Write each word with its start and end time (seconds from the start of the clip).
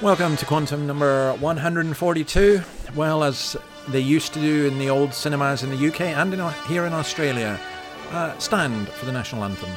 Welcome 0.00 0.36
to 0.36 0.46
Quantum 0.46 0.86
number 0.86 1.34
142. 1.34 2.60
Well, 2.94 3.24
as 3.24 3.56
they 3.88 3.98
used 3.98 4.32
to 4.34 4.40
do 4.40 4.68
in 4.68 4.78
the 4.78 4.88
old 4.88 5.12
cinemas 5.12 5.64
in 5.64 5.70
the 5.70 5.88
UK 5.88 6.02
and 6.02 6.32
in, 6.32 6.52
here 6.68 6.86
in 6.86 6.92
Australia, 6.92 7.58
uh, 8.10 8.38
stand 8.38 8.88
for 8.90 9.06
the 9.06 9.12
national 9.12 9.42
anthem. 9.42 9.70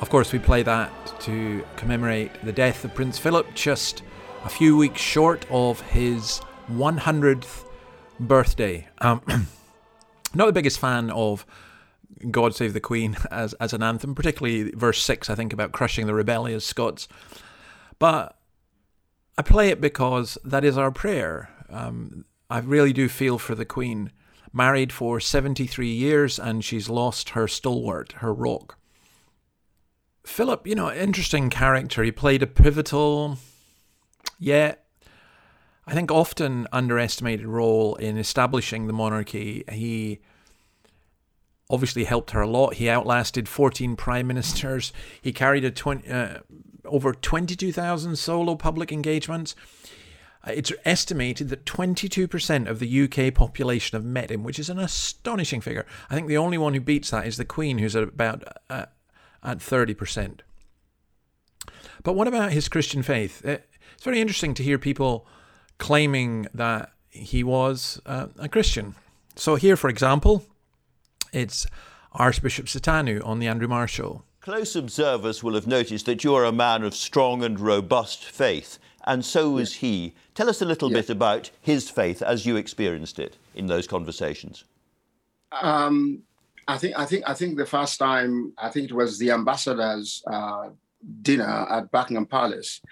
Of 0.00 0.10
course, 0.10 0.32
we 0.32 0.38
play 0.38 0.62
that 0.62 1.20
to 1.22 1.64
commemorate 1.74 2.30
the 2.44 2.52
death 2.52 2.84
of 2.84 2.94
Prince 2.94 3.18
Philip, 3.18 3.52
just 3.54 4.04
a 4.44 4.48
few 4.48 4.76
weeks 4.76 5.00
short 5.00 5.44
of 5.50 5.80
his 5.80 6.40
100th 6.70 7.64
birthday. 8.20 8.86
Um, 8.98 9.20
not 10.34 10.46
the 10.46 10.52
biggest 10.52 10.78
fan 10.78 11.10
of 11.10 11.44
God 12.30 12.54
Save 12.54 12.74
the 12.74 12.80
Queen 12.80 13.16
as, 13.32 13.54
as 13.54 13.72
an 13.72 13.82
anthem, 13.82 14.14
particularly 14.14 14.70
verse 14.70 15.02
6, 15.02 15.28
I 15.28 15.34
think, 15.34 15.52
about 15.52 15.72
crushing 15.72 16.06
the 16.06 16.14
rebellious 16.14 16.64
Scots. 16.64 17.08
But 17.98 18.38
I 19.36 19.42
play 19.42 19.70
it 19.70 19.80
because 19.80 20.38
that 20.44 20.64
is 20.64 20.78
our 20.78 20.92
prayer. 20.92 21.50
Um, 21.68 22.24
I 22.48 22.60
really 22.60 22.92
do 22.92 23.08
feel 23.08 23.36
for 23.36 23.56
the 23.56 23.64
Queen. 23.64 24.12
Married 24.52 24.92
for 24.92 25.18
73 25.18 25.88
years 25.88 26.38
and 26.38 26.64
she's 26.64 26.88
lost 26.88 27.30
her 27.30 27.48
stalwart, 27.48 28.12
her 28.18 28.32
rock. 28.32 28.77
Philip, 30.28 30.66
you 30.66 30.74
know, 30.76 30.92
interesting 30.92 31.50
character. 31.50 32.04
He 32.04 32.12
played 32.12 32.42
a 32.42 32.46
pivotal, 32.46 33.38
yet 34.38 34.84
I 35.84 35.94
think 35.94 36.12
often 36.12 36.68
underestimated 36.70 37.46
role 37.46 37.96
in 37.96 38.18
establishing 38.18 38.86
the 38.86 38.92
monarchy. 38.92 39.64
He 39.72 40.20
obviously 41.70 42.04
helped 42.04 42.32
her 42.32 42.42
a 42.42 42.46
lot. 42.46 42.74
He 42.74 42.88
outlasted 42.88 43.48
14 43.48 43.96
prime 43.96 44.26
ministers. 44.28 44.92
He 45.20 45.32
carried 45.32 45.64
a 45.64 45.70
20, 45.70 46.08
uh, 46.08 46.38
over 46.84 47.14
22,000 47.14 48.16
solo 48.16 48.54
public 48.54 48.92
engagements. 48.92 49.56
Uh, 50.46 50.52
it's 50.54 50.72
estimated 50.84 51.48
that 51.48 51.64
22% 51.64 52.68
of 52.68 52.78
the 52.78 53.02
UK 53.02 53.34
population 53.34 53.96
have 53.96 54.04
met 54.04 54.30
him, 54.30 54.44
which 54.44 54.58
is 54.58 54.68
an 54.68 54.78
astonishing 54.78 55.62
figure. 55.62 55.86
I 56.10 56.14
think 56.14 56.28
the 56.28 56.36
only 56.36 56.58
one 56.58 56.74
who 56.74 56.80
beats 56.80 57.10
that 57.10 57.26
is 57.26 57.38
the 57.38 57.44
Queen, 57.44 57.78
who's 57.78 57.96
at 57.96 58.04
about 58.04 58.44
uh, 58.70 58.86
at 59.42 59.58
30%. 59.58 60.40
But 62.02 62.14
what 62.14 62.28
about 62.28 62.52
his 62.52 62.68
Christian 62.68 63.02
faith? 63.02 63.42
Uh, 63.44 63.58
it's 63.94 64.04
very 64.04 64.20
interesting 64.20 64.54
to 64.54 64.62
hear 64.62 64.78
people 64.78 65.26
claiming 65.78 66.46
that 66.54 66.92
he 67.10 67.42
was 67.42 68.00
uh, 68.06 68.28
a 68.38 68.48
Christian. 68.48 68.94
So, 69.34 69.56
here, 69.56 69.76
for 69.76 69.88
example, 69.88 70.44
it's 71.32 71.66
Archbishop 72.12 72.66
Sentamu 72.66 73.24
on 73.24 73.38
the 73.38 73.46
Andrew 73.46 73.68
Marr 73.68 73.88
show. 73.88 74.22
Close 74.40 74.74
observers 74.76 75.42
will 75.42 75.54
have 75.54 75.66
noticed 75.66 76.06
that 76.06 76.24
you're 76.24 76.44
a 76.44 76.52
man 76.52 76.82
of 76.82 76.94
strong 76.94 77.44
and 77.44 77.60
robust 77.60 78.24
faith, 78.24 78.78
and 79.04 79.24
so 79.24 79.50
was 79.50 79.74
he. 79.76 80.14
Tell 80.34 80.48
us 80.48 80.62
a 80.62 80.64
little 80.64 80.90
bit 80.90 81.10
about 81.10 81.50
his 81.60 81.90
faith 81.90 82.22
as 82.22 82.46
you 82.46 82.56
experienced 82.56 83.18
it 83.18 83.36
in 83.54 83.66
those 83.66 83.86
conversations. 83.86 84.64
Um, 85.52 86.22
I 86.68 86.76
think 86.76 86.98
I 86.98 87.06
think 87.06 87.24
I 87.26 87.34
think 87.34 87.56
the 87.56 87.66
first 87.66 87.98
time 87.98 88.52
I 88.58 88.68
think 88.68 88.90
it 88.90 88.94
was 88.94 89.18
the 89.18 89.30
ambassador's 89.30 90.22
uh, 90.30 90.68
dinner 91.22 91.66
at 91.70 91.90
Buckingham 91.90 92.26
Palace, 92.26 92.82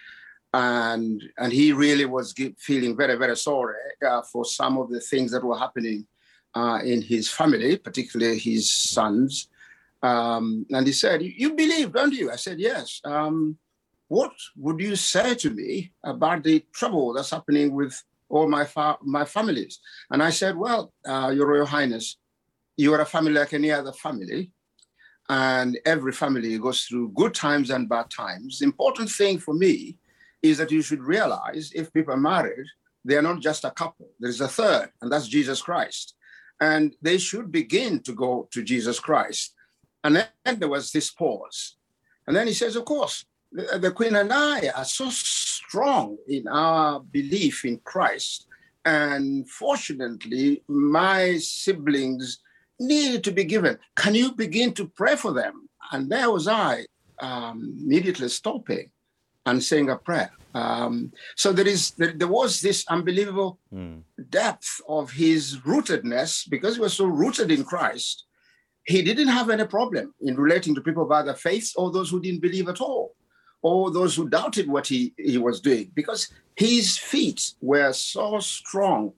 and 0.55 1.23
and 1.37 1.53
he 1.53 1.73
really 1.73 2.07
was 2.07 2.35
feeling 2.57 2.97
very 2.97 3.17
very 3.17 3.37
sorry 3.37 3.77
uh, 4.05 4.23
for 4.23 4.47
some 4.47 4.79
of 4.79 4.89
the 4.89 5.01
things 5.01 5.31
that 5.33 5.45
were 5.45 5.59
happening 5.59 6.07
uh, 6.55 6.81
in 6.83 7.03
his 7.03 7.29
family, 7.29 7.77
particularly 7.77 8.39
his 8.39 8.73
sons. 8.73 9.49
Um, 10.03 10.65
and 10.71 10.87
he 10.87 10.95
said, 10.95 11.21
"You 11.23 11.53
believe, 11.53 11.93
don't 11.93 12.15
you?" 12.15 12.31
I 12.33 12.37
said, 12.37 12.59
"Yes." 12.59 13.03
Um, 13.05 13.59
what 14.09 14.33
would 14.57 14.81
you 14.81 14.97
say 14.97 15.35
to 15.35 15.51
me 15.51 15.93
about 16.03 16.45
the 16.45 16.65
trouble 16.73 17.13
that's 17.13 17.31
happening 17.31 17.75
with 17.75 18.03
all 18.31 18.49
my 18.49 18.65
fa- 18.65 18.99
my 19.03 19.27
families? 19.27 19.81
And 20.11 20.23
I 20.23 20.31
said, 20.31 20.57
"Well, 20.57 20.95
uh, 21.07 21.31
Your 21.37 21.49
Royal 21.49 21.67
Highness." 21.67 22.17
You 22.77 22.93
are 22.95 23.01
a 23.01 23.07
family 23.07 23.33
like 23.33 23.55
any 23.55 23.71
other 23.71 23.93
family, 23.93 24.51
and 25.29 25.79
every 25.85 26.13
family 26.13 26.59
goes 26.59 26.85
through 26.85 27.13
good 27.15 27.35
times 27.35 27.71
and 27.71 27.89
bad 27.89 28.11
times. 28.11 28.59
The 28.59 28.65
important 28.65 29.11
thing 29.11 29.39
for 29.39 29.55
me 29.55 29.99
is 30.43 30.59
that 30.59 30.71
you 30.71 30.83
should 30.83 31.03
realize 31.03 31.73
if 31.75 31.93
people 31.93 32.15
are 32.15 32.19
married, 32.19 32.67
they 33.05 33.17
are 33.17 33.23
not 33.23 33.41
just 33.41 33.65
a 33.65 33.71
couple. 33.71 34.09
There 34.21 34.31
is 34.31 34.41
a 34.41 34.49
third, 34.49 34.91
and 35.01 35.11
that's 35.11 35.29
Jesus 35.29 35.63
Christ. 35.63 36.15
And 36.61 36.95
they 37.03 37.19
should 37.19 37.53
begin 37.53 38.01
to 38.01 38.13
go 38.13 38.49
to 38.53 38.63
Jesus 38.63 38.99
Christ. 39.01 39.55
And 40.05 40.17
then 40.17 40.59
there 40.59 40.69
was 40.69 40.93
this 40.93 41.11
pause. 41.11 41.77
And 42.27 42.37
then 42.37 42.47
he 42.47 42.53
says, 42.53 42.77
Of 42.77 42.85
course, 42.85 43.25
the, 43.53 43.79
the 43.79 43.91
Queen 43.91 44.17
and 44.17 44.33
I 44.33 44.69
are 44.69 44.85
so 44.85 45.11
strong 45.11 46.17
in 46.29 46.49
our 46.49 47.01
belief 47.01 47.65
in 47.65 47.79
Christ. 47.79 48.47
And 48.85 49.49
fortunately, 49.51 50.63
my 50.69 51.39
siblings 51.39 52.39
need 52.79 53.25
to 53.25 53.33
be 53.33 53.45
given. 53.45 53.79
Can 53.97 54.15
you 54.15 54.33
begin 54.33 54.73
to 54.75 54.89
pray 54.89 55.17
for 55.17 55.33
them? 55.33 55.69
And 55.93 56.11
there 56.11 56.31
was 56.31 56.49
I, 56.49 56.87
um, 57.21 57.77
immediately 57.81 58.29
stopping 58.29 58.91
and 59.47 59.63
saying 59.63 59.89
a 59.91 59.97
prayer. 59.97 60.31
Um, 60.55 61.13
so 61.37 61.53
there 61.53 61.69
is 61.69 61.91
there, 61.93 62.13
there 62.13 62.29
was 62.29 62.61
this 62.61 62.85
unbelievable 62.89 63.59
mm. 63.73 64.03
depth 64.31 64.81
of 64.89 65.11
his 65.11 65.59
rootedness 65.59 66.49
because 66.49 66.77
he 66.77 66.81
was 66.81 66.95
so 66.95 67.07
rooted 67.07 67.51
in 67.51 67.63
Christ. 67.63 68.25
He 68.85 69.03
didn't 69.03 69.29
have 69.29 69.51
any 69.51 69.67
problem 69.67 70.15
in 70.21 70.37
relating 70.37 70.75
to 70.75 70.81
people 70.81 71.05
by 71.05 71.23
their 71.23 71.35
faith 71.35 71.73
or 71.77 71.91
those 71.91 72.09
who 72.11 72.21
didn't 72.21 72.41
believe 72.41 72.69
at 72.69 72.81
all, 72.81 73.15
or 73.63 73.91
those 73.91 74.15
who 74.15 74.29
doubted 74.29 74.69
what 74.69 74.87
he, 74.87 75.13
he 75.19 75.39
was 75.39 75.61
doing, 75.61 75.91
because 75.95 76.33
his 76.55 76.97
feet 76.97 77.53
were 77.61 77.93
so 77.93 78.39
strong 78.39 79.13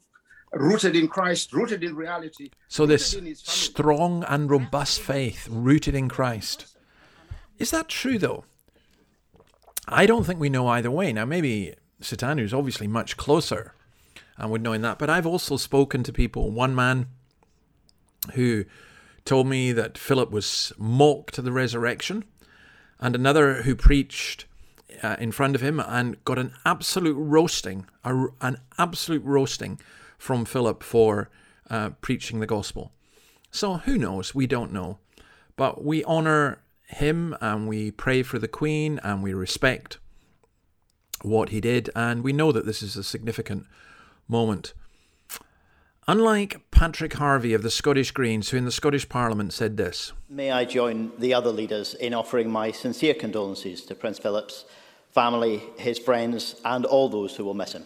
rooted 0.53 0.97
in 0.97 1.09
Christ, 1.09 1.53
rooted 1.53 1.85
in 1.85 1.95
reality. 1.95 2.51
So, 2.69 2.87
this 2.87 3.17
strong 3.35 4.25
and 4.25 4.51
robust 4.51 5.01
faith 5.01 5.49
rooted 5.51 5.95
in 5.95 6.09
Christ. 6.09 6.77
Is 7.59 7.71
that 7.71 7.89
true, 7.89 8.19
though? 8.19 8.45
I 9.87 10.07
don't 10.07 10.25
think 10.25 10.39
we 10.39 10.49
know 10.49 10.69
either 10.69 10.91
way. 10.91 11.13
Now, 11.13 11.25
maybe 11.25 11.75
Sentamu 12.01 12.43
is 12.43 12.55
obviously 12.55 12.87
much 12.87 13.17
closer 13.17 13.75
and 14.37 14.51
would 14.51 14.63
know 14.63 14.73
in 14.73 14.83
that, 14.83 14.99
but 14.99 15.11
I've 15.11 15.27
also 15.27 15.57
spoken 15.57 16.03
to 16.05 16.13
people. 16.13 16.51
One 16.51 16.75
man 16.75 17.07
who 18.35 18.65
told 19.25 19.47
me 19.47 19.73
that 19.73 19.99
Philip 19.99 20.31
was 20.31 20.73
mocked 20.79 21.39
at 21.39 21.45
the 21.45 21.53
resurrection, 21.53 22.25
and 23.01 23.15
another 23.15 23.63
who 23.63 23.75
preached 23.75 24.45
uh, 25.03 25.17
in 25.19 25.33
front 25.33 25.55
of 25.55 25.61
him 25.61 25.81
and 25.81 26.23
got 26.25 26.39
an 26.39 26.53
absolute 26.65 27.17
roasting, 27.17 27.87
a, 28.05 28.27
an 28.41 28.59
absolute 28.79 29.25
roasting 29.25 29.81
from 30.19 30.45
Philip 30.45 30.83
for 30.83 31.31
uh, 31.71 31.91
preaching 32.01 32.41
the 32.41 32.47
gospel. 32.47 32.93
So 33.51 33.75
who 33.79 33.97
knows? 33.97 34.35
We 34.35 34.47
don't 34.47 34.73
know. 34.73 34.99
But 35.57 35.85
we 35.85 36.05
honour 36.05 36.61
him 36.89 37.37
and 37.41 37.69
we 37.69 37.91
pray 37.91 38.23
for 38.23 38.39
the 38.39 38.49
Queen 38.49 39.01
and 39.03 39.23
we 39.23 39.33
respect 39.33 39.99
what 41.23 41.49
he 41.49 41.61
did, 41.61 41.91
and 41.97 42.23
we 42.23 42.33
know 42.33 42.53
that 42.53 42.65
this 42.65 42.83
is 42.83 42.97
a 42.97 43.03
significant 43.03 43.67
moment. 44.29 44.73
Unlike 46.07 46.71
Patrick 46.71 47.15
Harvie 47.15 47.55
of 47.55 47.63
the 47.63 47.71
Scottish 47.71 48.13
Greens, 48.13 48.49
who 48.49 48.57
in 48.57 48.65
the 48.65 48.71
Scottish 48.71 49.09
Parliament 49.09 49.53
said 49.53 49.77
this 49.77 50.13
May 50.29 50.51
I 50.51 50.65
join 50.65 51.13
the 51.19 51.35
other 51.35 51.51
leaders 51.51 51.95
in 51.95 52.15
offering 52.15 52.51
my 52.51 52.71
sincere 52.71 53.15
condolences 53.15 53.85
to 53.87 53.95
Prince 53.95 54.19
Philip's 54.19 54.65
family, 55.11 55.63
his 55.77 55.99
friends, 55.99 56.57
and 56.65 56.87
all 56.87 57.09
those 57.09 57.37
who 57.37 57.45
will 57.45 57.55
miss 57.55 57.73
him. 57.73 57.85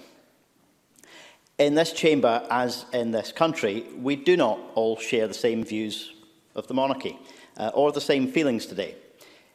In 1.62 1.76
this 1.76 1.93
chamber, 1.93 2.44
as 2.50 2.87
in 2.93 3.12
this 3.12 3.31
country, 3.31 3.87
we 3.97 4.17
do 4.17 4.37
not 4.37 4.59
all 4.75 4.97
share 4.97 5.29
the 5.29 5.32
same 5.32 5.62
views 5.62 6.12
of 6.56 6.67
the 6.67 6.75
monarchy 6.75 7.17
uh, 7.56 7.70
or 7.73 7.93
the 7.93 8.00
same 8.00 8.26
feelings 8.26 8.67
today. 8.67 8.97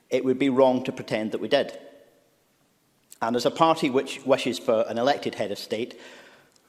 It 0.09 0.23
would 0.23 0.39
be 0.39 0.47
wrong 0.47 0.85
to 0.85 0.93
pretend 0.93 1.33
that 1.33 1.41
we 1.41 1.49
did. 1.49 1.77
And 3.21 3.35
as 3.35 3.45
a 3.45 3.51
party 3.51 3.89
which 3.89 4.25
wishes 4.25 4.57
for 4.57 4.85
an 4.87 4.97
elected 4.97 5.35
head 5.35 5.51
of 5.51 5.59
state, 5.59 5.99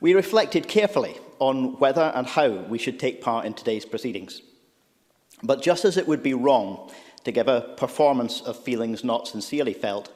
we 0.01 0.13
reflected 0.13 0.67
carefully 0.67 1.17
on 1.39 1.79
whether 1.79 2.11
and 2.17 2.27
how 2.27 2.49
we 2.49 2.79
should 2.79 2.99
take 2.99 3.23
part 3.23 3.47
in 3.47 3.55
today's 3.55 3.85
proceedings. 3.85 4.43
But 5.45 5.63
just 5.63 5.85
as 5.85 5.97
it 5.97 6.09
would 6.09 6.25
be 6.25 6.35
wrong 6.35 6.91
to 7.23 7.31
give 7.31 7.47
a 7.47 7.75
performance 7.77 8.41
of 8.41 8.59
feelings 8.59 9.05
not 9.05 9.29
sincerely 9.29 9.73
felt, 9.75 10.13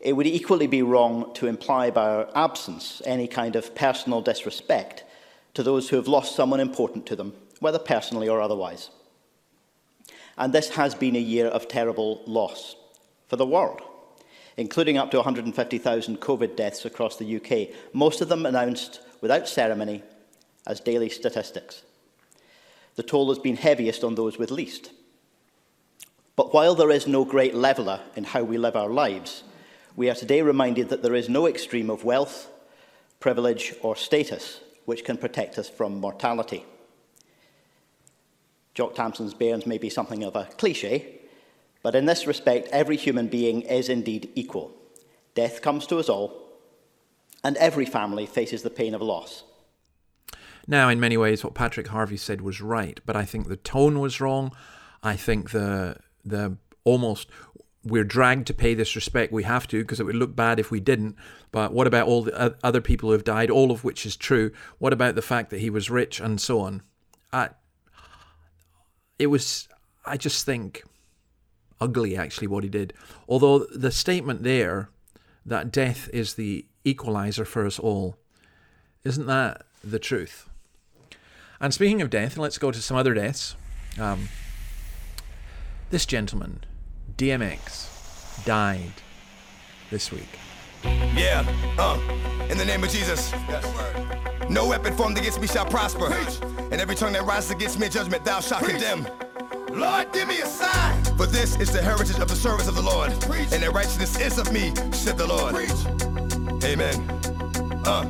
it 0.00 0.12
would 0.12 0.26
equally 0.26 0.66
be 0.66 0.82
wrong 0.82 1.32
to 1.34 1.46
imply 1.46 1.90
by 1.90 2.08
our 2.08 2.28
absence 2.34 3.00
any 3.04 3.26
kind 3.26 3.56
of 3.56 3.74
personal 3.74 4.20
disrespect 4.20 5.04
to 5.54 5.62
those 5.62 5.88
who 5.88 5.96
have 5.96 6.08
lost 6.08 6.36
someone 6.36 6.60
important 6.60 7.06
to 7.06 7.16
them, 7.16 7.32
whether 7.60 7.78
personally 7.78 8.28
or 8.28 8.40
otherwise. 8.40 8.90
And 10.36 10.52
this 10.52 10.70
has 10.70 10.94
been 10.94 11.16
a 11.16 11.20
year 11.20 11.46
of 11.46 11.66
terrible 11.66 12.22
loss 12.26 12.76
for 13.28 13.36
the 13.36 13.46
world, 13.46 13.80
including 14.56 14.98
up 14.98 15.10
to 15.10 15.16
150,000 15.16 16.20
COVID 16.20 16.56
deaths 16.56 16.84
across 16.84 17.16
the 17.16 17.36
UK, 17.36 17.74
most 17.94 18.20
of 18.20 18.28
them 18.28 18.44
announced 18.44 19.00
without 19.22 19.48
ceremony 19.48 20.02
as 20.66 20.80
daily 20.80 21.08
statistics. 21.08 21.82
The 22.96 23.02
toll 23.02 23.28
has 23.28 23.38
been 23.38 23.56
heaviest 23.56 24.04
on 24.04 24.14
those 24.14 24.38
with 24.38 24.50
least. 24.50 24.90
But 26.34 26.52
while 26.52 26.74
there 26.74 26.90
is 26.90 27.06
no 27.06 27.24
great 27.24 27.54
leveller 27.54 28.00
in 28.14 28.24
how 28.24 28.42
we 28.42 28.58
live 28.58 28.76
our 28.76 28.90
lives, 28.90 29.42
we 29.96 30.10
are 30.10 30.14
today 30.14 30.42
reminded 30.42 30.90
that 30.90 31.02
there 31.02 31.14
is 31.14 31.28
no 31.28 31.46
extreme 31.46 31.90
of 31.90 32.04
wealth, 32.04 32.50
privilege, 33.18 33.74
or 33.80 33.96
status 33.96 34.60
which 34.84 35.04
can 35.04 35.16
protect 35.16 35.58
us 35.58 35.68
from 35.68 35.98
mortality. 35.98 36.64
Jock 38.74 38.94
Tamson's 38.94 39.34
bairns 39.34 39.66
may 39.66 39.78
be 39.78 39.88
something 39.88 40.22
of 40.22 40.36
a 40.36 40.44
cliche, 40.58 41.20
but 41.82 41.94
in 41.94 42.04
this 42.04 42.26
respect, 42.26 42.68
every 42.70 42.96
human 42.96 43.26
being 43.26 43.62
is 43.62 43.88
indeed 43.88 44.30
equal. 44.34 44.70
Death 45.34 45.62
comes 45.62 45.86
to 45.86 45.98
us 45.98 46.08
all, 46.08 46.52
and 47.42 47.56
every 47.56 47.86
family 47.86 48.26
faces 48.26 48.62
the 48.62 48.70
pain 48.70 48.94
of 48.94 49.00
loss. 49.00 49.44
Now, 50.68 50.88
in 50.88 51.00
many 51.00 51.16
ways, 51.16 51.42
what 51.42 51.54
Patrick 51.54 51.88
Harvie 51.88 52.16
said 52.16 52.42
was 52.42 52.60
right, 52.60 53.00
but 53.06 53.16
I 53.16 53.24
think 53.24 53.48
the 53.48 53.56
tone 53.56 53.98
was 53.98 54.20
wrong. 54.20 54.52
I 55.02 55.16
think 55.16 55.50
the 55.50 55.96
the 56.24 56.58
almost 56.84 57.28
we're 57.86 58.04
dragged 58.04 58.46
to 58.48 58.54
pay 58.54 58.74
this 58.74 58.96
respect. 58.96 59.32
We 59.32 59.44
have 59.44 59.66
to 59.68 59.82
because 59.82 60.00
it 60.00 60.04
would 60.04 60.16
look 60.16 60.34
bad 60.34 60.58
if 60.58 60.70
we 60.70 60.80
didn't. 60.80 61.16
But 61.52 61.72
what 61.72 61.86
about 61.86 62.08
all 62.08 62.22
the 62.22 62.56
other 62.62 62.80
people 62.80 63.08
who 63.08 63.12
have 63.12 63.24
died, 63.24 63.50
all 63.50 63.70
of 63.70 63.84
which 63.84 64.04
is 64.04 64.16
true? 64.16 64.50
What 64.78 64.92
about 64.92 65.14
the 65.14 65.22
fact 65.22 65.50
that 65.50 65.60
he 65.60 65.70
was 65.70 65.88
rich 65.88 66.20
and 66.20 66.40
so 66.40 66.60
on? 66.60 66.82
I, 67.32 67.50
it 69.18 69.28
was, 69.28 69.68
I 70.04 70.16
just 70.16 70.44
think, 70.44 70.82
ugly 71.80 72.16
actually 72.16 72.48
what 72.48 72.64
he 72.64 72.70
did. 72.70 72.92
Although 73.28 73.60
the 73.60 73.92
statement 73.92 74.42
there 74.42 74.90
that 75.44 75.70
death 75.70 76.10
is 76.12 76.34
the 76.34 76.66
equalizer 76.84 77.44
for 77.44 77.66
us 77.66 77.78
all, 77.78 78.16
isn't 79.04 79.26
that 79.26 79.62
the 79.84 80.00
truth? 80.00 80.48
And 81.60 81.72
speaking 81.72 82.02
of 82.02 82.10
death, 82.10 82.36
let's 82.36 82.58
go 82.58 82.70
to 82.70 82.82
some 82.82 82.96
other 82.96 83.14
deaths. 83.14 83.54
Um, 83.98 84.28
this 85.90 86.04
gentleman, 86.04 86.64
DMX, 87.16 88.44
died 88.44 88.92
this 89.90 90.12
week. 90.12 90.38
Yeah, 90.84 91.46
uh, 91.78 91.98
in 92.50 92.58
the 92.58 92.64
name 92.64 92.84
of 92.84 92.90
Jesus. 92.90 93.32
Yes. 93.48 94.50
No 94.50 94.68
weapon 94.68 94.94
formed 94.94 95.16
against 95.16 95.40
me 95.40 95.46
shall 95.46 95.64
prosper. 95.64 96.10
Preach. 96.10 96.38
And 96.70 96.74
every 96.74 96.94
tongue 96.94 97.14
that 97.14 97.24
rises 97.24 97.52
against 97.52 97.80
me 97.80 97.86
in 97.86 97.92
judgment, 97.92 98.22
thou 98.24 98.40
shalt 98.40 98.64
condemn. 98.64 99.08
Lord, 99.70 100.12
give 100.12 100.28
me 100.28 100.40
a 100.40 100.46
sign. 100.46 101.02
For 101.16 101.24
this 101.24 101.58
is 101.58 101.72
the 101.72 101.80
heritage 101.80 102.18
of 102.18 102.28
the 102.28 102.36
service 102.36 102.68
of 102.68 102.74
the 102.74 102.82
Lord. 102.82 103.10
Preach. 103.22 103.50
And 103.50 103.62
the 103.62 103.70
righteousness 103.70 104.20
is 104.20 104.38
of 104.38 104.52
me, 104.52 104.74
said 104.92 105.16
the 105.16 105.26
Lord. 105.26 105.54
Preach. 105.54 105.70
Amen. 106.64 107.00
Uh. 107.86 108.04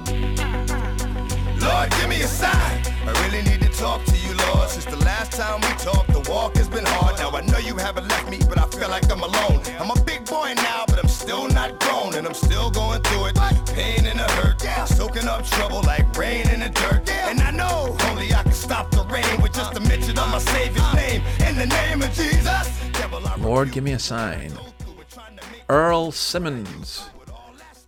Lord, 1.60 1.90
give 1.92 2.08
me 2.08 2.22
a 2.22 2.26
sign. 2.26 2.75
I 3.08 3.12
really 3.24 3.42
need 3.48 3.60
to 3.62 3.68
talk 3.68 4.04
to 4.04 4.16
you, 4.16 4.34
Lord. 4.34 4.68
Since 4.68 4.86
the 4.86 4.96
last 5.04 5.32
time 5.32 5.60
we 5.60 5.68
talked, 5.78 6.12
the 6.12 6.28
walk 6.28 6.56
has 6.56 6.68
been 6.68 6.84
hard. 6.84 7.18
Now 7.18 7.30
I 7.30 7.42
know 7.42 7.58
you 7.58 7.76
haven't 7.76 8.08
left 8.08 8.28
me, 8.28 8.40
but 8.48 8.58
I 8.58 8.66
feel 8.66 8.88
like 8.88 9.10
I'm 9.10 9.22
alone. 9.22 9.62
I'm 9.78 9.90
a 9.90 10.00
big 10.02 10.24
boy 10.24 10.54
now, 10.56 10.84
but 10.88 10.98
I'm 10.98 11.08
still 11.08 11.46
not 11.48 11.78
grown, 11.78 12.14
and 12.14 12.26
I'm 12.26 12.34
still 12.34 12.70
going 12.70 13.00
through 13.02 13.26
it. 13.26 13.36
Pain 13.74 14.06
and 14.06 14.18
a 14.18 14.28
hurt, 14.38 14.60
soaking 14.88 15.28
up 15.28 15.46
trouble 15.46 15.82
like 15.82 16.16
rain 16.16 16.48
in 16.50 16.60
the 16.60 16.68
dirt. 16.68 17.08
And 17.10 17.40
I 17.40 17.52
know 17.52 17.96
only 18.10 18.32
I 18.34 18.42
can 18.42 18.52
stop 18.52 18.90
the 18.90 19.04
rain 19.04 19.40
with 19.40 19.52
just 19.54 19.76
a 19.76 19.80
mention 19.80 20.18
of 20.18 20.28
my 20.28 20.38
Savior's 20.38 20.94
name. 20.94 21.22
In 21.46 21.56
the 21.56 21.66
name 21.66 22.02
of 22.02 22.12
Jesus, 22.12 22.66
Lord, 23.38 23.70
give 23.70 23.84
me 23.84 23.92
a 23.92 23.98
sign. 23.98 24.52
Earl 25.68 26.10
Simmons. 26.10 27.08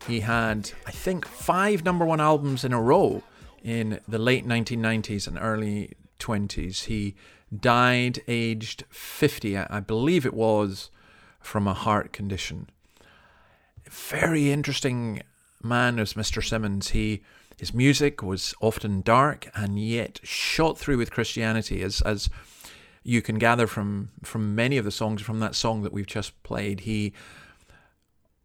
He 0.07 0.21
had, 0.21 0.71
I 0.87 0.91
think, 0.91 1.27
five 1.27 1.85
number 1.85 2.05
one 2.05 2.21
albums 2.21 2.65
in 2.65 2.73
a 2.73 2.81
row 2.81 3.23
in 3.69 4.01
the 4.09 4.19
late 4.19 4.47
1990s 4.47 5.29
and 5.29 5.39
early 5.39 5.93
20s. 6.19 6.85
He 6.85 7.15
died 7.55 8.23
aged 8.27 8.85
50, 8.89 9.59
I 9.59 9.81
believe 9.81 10.25
it 10.25 10.33
was, 10.33 10.91
from 11.41 11.67
a 11.67 11.75
heart 11.75 12.13
condition. 12.13 12.71
Very 13.91 14.51
interesting 14.51 15.23
man 15.63 15.99
as 15.99 16.15
Mr. 16.15 16.43
Simmons. 16.47 16.91
He 16.91 17.23
his 17.59 17.75
music 17.75 18.23
was 18.23 18.55
often 18.61 19.03
dark 19.03 19.49
and 19.55 19.81
yet 19.81 20.21
shot 20.23 20.79
through 20.79 20.97
with 20.97 21.11
Christianity, 21.11 21.83
as 21.83 22.01
as 22.03 22.31
you 23.03 23.21
can 23.21 23.39
gather 23.39 23.67
from 23.67 24.11
from 24.23 24.55
many 24.55 24.79
of 24.79 24.85
the 24.85 24.91
songs 24.91 25.21
from 25.23 25.41
that 25.41 25.55
song 25.55 25.83
that 25.83 25.93
we've 25.93 26.07
just 26.07 26.43
played. 26.43 26.81
He 26.81 27.13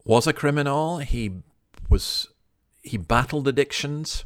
was 0.04 0.28
a 0.28 0.34
criminal. 0.34 0.98
He 0.98 1.44
was 1.90 2.28
he 2.82 2.98
battled 2.98 3.48
addictions. 3.48 4.26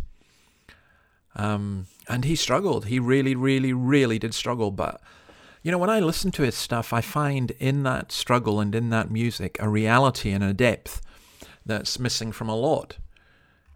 Um, 1.37 1.85
and 2.09 2.25
he 2.25 2.35
struggled. 2.35 2.87
He 2.87 2.99
really, 2.99 3.35
really, 3.35 3.71
really 3.71 4.19
did 4.19 4.33
struggle. 4.33 4.71
But, 4.71 4.99
you 5.63 5.71
know, 5.71 5.77
when 5.77 5.89
I 5.89 5.99
listen 5.99 6.31
to 6.31 6.43
his 6.43 6.55
stuff, 6.55 6.91
I 6.91 7.01
find 7.01 7.51
in 7.51 7.83
that 7.83 8.11
struggle 8.11 8.59
and 8.59 8.73
in 8.75 8.89
that 8.89 9.11
music 9.11 9.57
a 9.61 9.69
reality 9.69 10.31
and 10.31 10.43
a 10.43 10.53
depth 10.53 11.01
that's 11.65 11.99
missing 11.99 12.31
from 12.31 12.49
a 12.49 12.55
lot. 12.55 12.97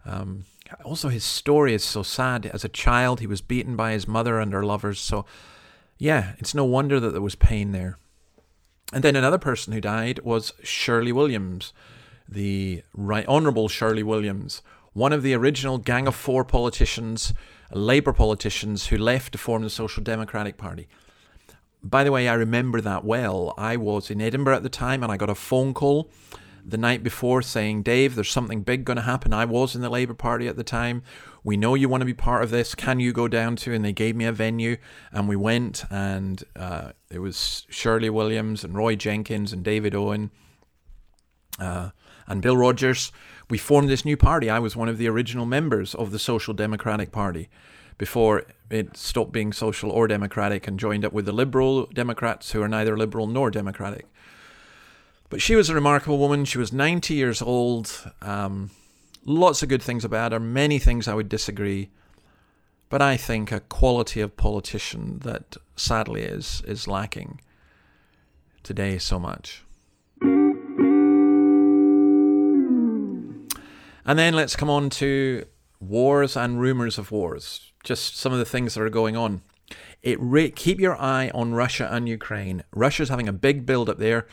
Um, 0.04 0.44
also, 0.84 1.08
his 1.08 1.24
story 1.24 1.72
is 1.72 1.84
so 1.84 2.02
sad. 2.02 2.46
As 2.46 2.64
a 2.64 2.68
child, 2.68 3.20
he 3.20 3.26
was 3.26 3.40
beaten 3.40 3.76
by 3.76 3.92
his 3.92 4.08
mother 4.08 4.40
and 4.40 4.52
her 4.52 4.64
lovers. 4.64 4.98
So, 4.98 5.24
yeah, 5.98 6.32
it's 6.38 6.54
no 6.54 6.64
wonder 6.64 6.98
that 6.98 7.10
there 7.10 7.22
was 7.22 7.36
pain 7.36 7.72
there. 7.72 7.98
And 8.92 9.04
then 9.04 9.14
another 9.14 9.38
person 9.38 9.72
who 9.72 9.80
died 9.80 10.20
was 10.20 10.52
Shirley 10.62 11.12
Williams, 11.12 11.72
the 12.28 12.82
right 12.92 13.26
honourable 13.28 13.68
Shirley 13.68 14.02
Williams, 14.02 14.62
one 14.92 15.12
of 15.12 15.22
the 15.22 15.34
original 15.34 15.78
Gang 15.78 16.06
of 16.06 16.14
Four 16.14 16.44
politicians, 16.44 17.32
Labour 17.70 18.12
politicians 18.12 18.88
who 18.88 18.96
left 18.96 19.32
to 19.32 19.38
form 19.38 19.62
the 19.62 19.70
Social 19.70 20.02
Democratic 20.02 20.56
Party. 20.56 20.88
By 21.82 22.04
the 22.04 22.12
way, 22.12 22.28
I 22.28 22.34
remember 22.34 22.80
that 22.80 23.04
well. 23.04 23.54
I 23.58 23.76
was 23.76 24.10
in 24.10 24.20
Edinburgh 24.20 24.56
at 24.56 24.62
the 24.62 24.68
time 24.68 25.02
and 25.02 25.10
I 25.10 25.16
got 25.16 25.30
a 25.30 25.34
phone 25.34 25.74
call 25.74 26.10
the 26.64 26.78
night 26.78 27.02
before 27.02 27.42
saying, 27.42 27.82
Dave, 27.82 28.14
there's 28.14 28.30
something 28.30 28.62
big 28.62 28.84
going 28.84 28.96
to 28.96 29.02
happen. 29.02 29.32
I 29.32 29.44
was 29.44 29.74
in 29.74 29.80
the 29.80 29.90
Labour 29.90 30.14
Party 30.14 30.46
at 30.46 30.56
the 30.56 30.62
time. 30.62 31.02
We 31.42 31.56
know 31.56 31.74
you 31.74 31.88
want 31.88 32.02
to 32.02 32.06
be 32.06 32.14
part 32.14 32.44
of 32.44 32.50
this. 32.50 32.76
Can 32.76 33.00
you 33.00 33.12
go 33.12 33.26
down 33.26 33.56
to? 33.56 33.74
And 33.74 33.84
they 33.84 33.92
gave 33.92 34.14
me 34.14 34.26
a 34.26 34.32
venue 34.32 34.76
and 35.10 35.28
we 35.28 35.34
went 35.34 35.84
and 35.90 36.42
uh, 36.54 36.92
it 37.10 37.18
was 37.18 37.66
Shirley 37.68 38.10
Williams 38.10 38.62
and 38.62 38.76
Roy 38.76 38.94
Jenkins 38.94 39.52
and 39.52 39.64
David 39.64 39.94
Owen 39.94 40.30
uh, 41.58 41.90
and 42.28 42.42
Bill 42.42 42.56
Rodgers 42.56 43.10
we 43.52 43.58
formed 43.58 43.90
this 43.90 44.06
new 44.06 44.16
party. 44.16 44.48
I 44.48 44.58
was 44.58 44.76
one 44.76 44.88
of 44.88 44.96
the 44.96 45.10
original 45.10 45.44
members 45.44 45.94
of 45.94 46.10
the 46.10 46.18
Social 46.18 46.54
Democratic 46.54 47.12
Party 47.12 47.50
before 47.98 48.46
it 48.70 48.96
stopped 48.96 49.30
being 49.30 49.52
social 49.52 49.90
or 49.90 50.08
democratic 50.08 50.66
and 50.66 50.80
joined 50.80 51.04
up 51.04 51.12
with 51.12 51.26
the 51.26 51.32
Liberal 51.32 51.84
Democrats, 51.84 52.52
who 52.52 52.62
are 52.62 52.68
neither 52.68 52.96
liberal 52.96 53.26
nor 53.26 53.50
democratic. 53.50 54.06
But 55.28 55.42
she 55.42 55.54
was 55.54 55.68
a 55.68 55.74
remarkable 55.74 56.16
woman. 56.16 56.46
She 56.46 56.56
was 56.56 56.72
90 56.72 57.12
years 57.12 57.42
old. 57.42 58.10
Um, 58.22 58.70
lots 59.26 59.62
of 59.62 59.68
good 59.68 59.82
things 59.82 60.02
about 60.02 60.32
her, 60.32 60.40
many 60.40 60.78
things 60.78 61.06
I 61.06 61.12
would 61.12 61.28
disagree. 61.28 61.90
But 62.88 63.02
I 63.02 63.18
think 63.18 63.52
a 63.52 63.60
quality 63.60 64.22
of 64.22 64.34
politician 64.38 65.18
that 65.24 65.58
sadly 65.76 66.22
is, 66.22 66.62
is 66.66 66.88
lacking 66.88 67.42
today 68.62 68.96
so 68.96 69.18
much. 69.18 69.62
And 74.04 74.18
then 74.18 74.34
let's 74.34 74.56
come 74.56 74.70
on 74.70 74.90
to 74.90 75.46
wars 75.80 76.36
and 76.36 76.60
rumors 76.60 76.98
of 76.98 77.10
wars. 77.10 77.72
Just 77.84 78.16
some 78.16 78.32
of 78.32 78.38
the 78.38 78.44
things 78.44 78.74
that 78.74 78.82
are 78.82 78.90
going 78.90 79.16
on. 79.16 79.42
It 80.02 80.18
re- 80.20 80.50
keep 80.50 80.80
your 80.80 81.00
eye 81.00 81.30
on 81.34 81.54
Russia 81.54 81.88
and 81.90 82.08
Ukraine. 82.08 82.64
Russia's 82.72 83.08
having 83.08 83.28
a 83.28 83.32
big 83.32 83.64
build 83.64 83.88
up 83.88 83.98
there, 83.98 84.26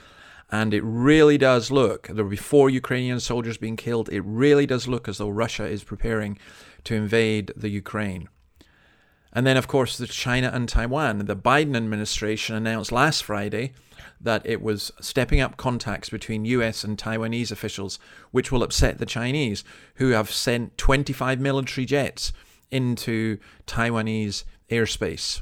and 0.51 0.73
it 0.73 0.83
really 0.83 1.38
does 1.38 1.69
look. 1.69 2.07
There 2.07 2.23
will 2.23 2.31
be 2.31 2.38
four 2.38 2.69
Ukrainian 2.69 3.19
soldiers 3.19 3.57
being 3.57 3.75
killed. 3.75 4.09
It 4.09 4.21
really 4.21 4.65
does 4.65 4.88
look 4.88 5.07
as 5.07 5.19
though 5.19 5.29
Russia 5.29 5.65
is 5.65 5.83
preparing 5.83 6.38
to 6.85 6.95
invade 6.95 7.53
the 7.55 7.69
Ukraine. 7.69 8.27
And 9.31 9.45
then, 9.45 9.57
of 9.57 9.67
course, 9.67 9.97
the 9.97 10.07
China 10.07 10.49
and 10.51 10.67
Taiwan. 10.67 11.19
The 11.19 11.35
Biden 11.35 11.77
administration 11.77 12.55
announced 12.55 12.91
last 12.91 13.23
Friday 13.23 13.73
that 14.21 14.45
it 14.45 14.61
was 14.61 14.91
stepping 14.99 15.39
up 15.39 15.57
contacts 15.57 16.09
between 16.09 16.45
US 16.45 16.83
and 16.83 16.97
Taiwanese 16.97 17.51
officials, 17.51 17.99
which 18.31 18.51
will 18.51 18.63
upset 18.63 18.97
the 18.97 19.05
Chinese, 19.05 19.63
who 19.95 20.09
have 20.09 20.31
sent 20.31 20.77
25 20.77 21.39
military 21.39 21.85
jets 21.85 22.33
into 22.71 23.38
Taiwanese 23.65 24.43
airspace. 24.69 25.41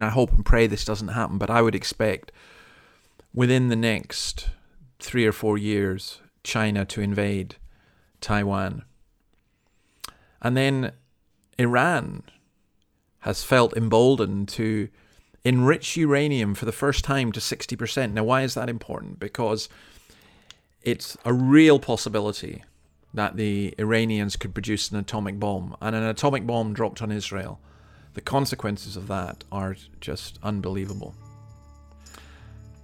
I 0.00 0.10
hope 0.10 0.32
and 0.32 0.44
pray 0.44 0.66
this 0.66 0.84
doesn't 0.84 1.08
happen, 1.08 1.38
but 1.38 1.50
I 1.50 1.62
would 1.62 1.74
expect 1.74 2.32
within 3.34 3.68
the 3.68 3.76
next 3.76 4.50
three 4.98 5.26
or 5.26 5.32
four 5.32 5.58
years, 5.58 6.20
China 6.44 6.84
to 6.86 7.00
invade 7.00 7.56
Taiwan. 8.20 8.84
And 10.40 10.56
then 10.56 10.92
Iran 11.58 12.24
has 13.20 13.44
felt 13.44 13.76
emboldened 13.76 14.48
to 14.48 14.88
enrich 15.44 15.96
uranium 15.96 16.54
for 16.54 16.64
the 16.64 16.72
first 16.72 17.04
time 17.04 17.32
to 17.32 17.40
60%. 17.40 18.12
Now, 18.12 18.24
why 18.24 18.42
is 18.42 18.54
that 18.54 18.68
important? 18.68 19.18
Because 19.18 19.68
it's 20.82 21.16
a 21.24 21.32
real 21.32 21.78
possibility 21.78 22.64
that 23.14 23.36
the 23.36 23.74
Iranians 23.78 24.36
could 24.36 24.54
produce 24.54 24.90
an 24.90 24.98
atomic 24.98 25.38
bomb, 25.38 25.76
and 25.80 25.94
an 25.94 26.04
atomic 26.04 26.46
bomb 26.46 26.72
dropped 26.72 27.02
on 27.02 27.12
Israel. 27.12 27.60
The 28.14 28.20
consequences 28.20 28.96
of 28.96 29.06
that 29.08 29.44
are 29.50 29.76
just 30.00 30.38
unbelievable. 30.42 31.14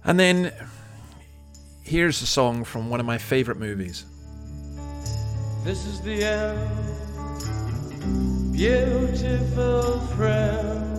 And 0.03 0.19
then 0.19 0.53
here's 1.83 2.21
a 2.21 2.27
song 2.27 2.63
from 2.63 2.89
one 2.89 2.99
of 2.99 3.05
my 3.05 3.17
favorite 3.17 3.57
movies. 3.57 4.05
This 5.63 5.85
is 5.85 6.01
the 6.01 6.23
end, 6.23 6.69
beautiful 8.53 9.99
friend. 10.15 10.98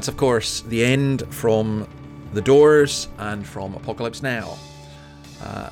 That's, 0.00 0.08
of 0.08 0.16
course, 0.16 0.62
the 0.62 0.82
end 0.82 1.24
from 1.28 1.86
The 2.32 2.40
Doors 2.40 3.08
and 3.18 3.46
from 3.46 3.74
Apocalypse 3.74 4.22
Now. 4.22 4.56
Uh, 5.42 5.68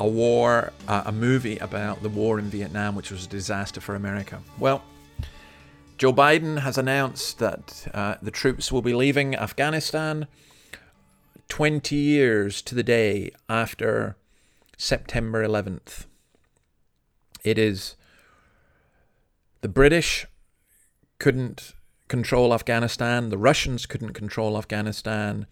a 0.00 0.08
war, 0.08 0.72
uh, 0.88 1.04
a 1.06 1.12
movie 1.12 1.58
about 1.58 2.02
the 2.02 2.08
war 2.08 2.40
in 2.40 2.46
Vietnam, 2.46 2.96
which 2.96 3.12
was 3.12 3.26
a 3.26 3.28
disaster 3.28 3.80
for 3.80 3.94
America. 3.94 4.42
Well, 4.58 4.82
Joe 5.98 6.12
Biden 6.12 6.58
has 6.58 6.78
announced 6.78 7.38
that 7.38 7.86
uh, 7.94 8.16
the 8.20 8.32
troops 8.32 8.72
will 8.72 8.82
be 8.82 8.92
leaving 8.92 9.36
Afghanistan 9.36 10.26
20 11.46 11.94
years 11.94 12.60
to 12.62 12.74
the 12.74 12.82
day 12.82 13.30
after 13.48 14.16
September 14.76 15.46
11th. 15.46 16.06
It 17.44 17.56
is 17.56 17.94
the 19.60 19.68
British 19.68 20.26
couldn't 21.20 21.74
control 22.14 22.54
Afghanistan, 22.54 23.28
the 23.28 23.36
Russians 23.36 23.86
couldn't 23.86 24.12
control 24.12 24.56
Afghanistan, 24.56 25.48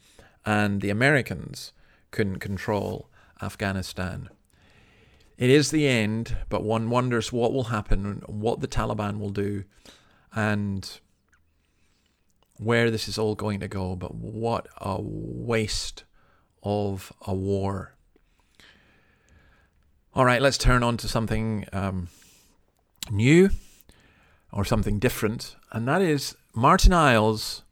and 0.47 0.81
the 0.81 0.91
Americans 0.91 1.73
couldn't 2.13 2.39
control 2.39 3.11
Afghanistan. 3.43 4.29
It 5.37 5.51
is 5.51 5.73
the 5.73 5.89
end, 5.89 6.37
but 6.49 6.63
one 6.63 6.89
wonders 6.89 7.33
what 7.33 7.53
will 7.53 7.65
happen, 7.65 8.23
what 8.29 8.61
the 8.61 8.69
Taliban 8.69 9.19
will 9.19 9.31
do, 9.31 9.65
and 10.37 11.01
where 12.59 12.93
this 12.93 13.09
is 13.09 13.19
all 13.19 13.35
going 13.35 13.59
to 13.59 13.67
go. 13.67 13.97
But 13.97 14.15
what 14.15 14.69
a 14.81 14.99
waste 15.03 16.05
of 16.63 17.13
a 17.27 17.35
war. 17.35 17.97
All 20.15 20.25
right, 20.25 20.41
let's 20.41 20.59
turn 20.59 20.85
on 20.85 20.97
to 20.99 21.09
something 21.09 21.67
um, 21.73 22.07
new 23.11 23.51
or 24.53 24.65
something 24.65 25.01
different, 25.01 25.57
and 25.73 25.89
that 25.89 26.01
is 26.01 26.37
Martin 26.55 26.93
Iles, 26.93 27.63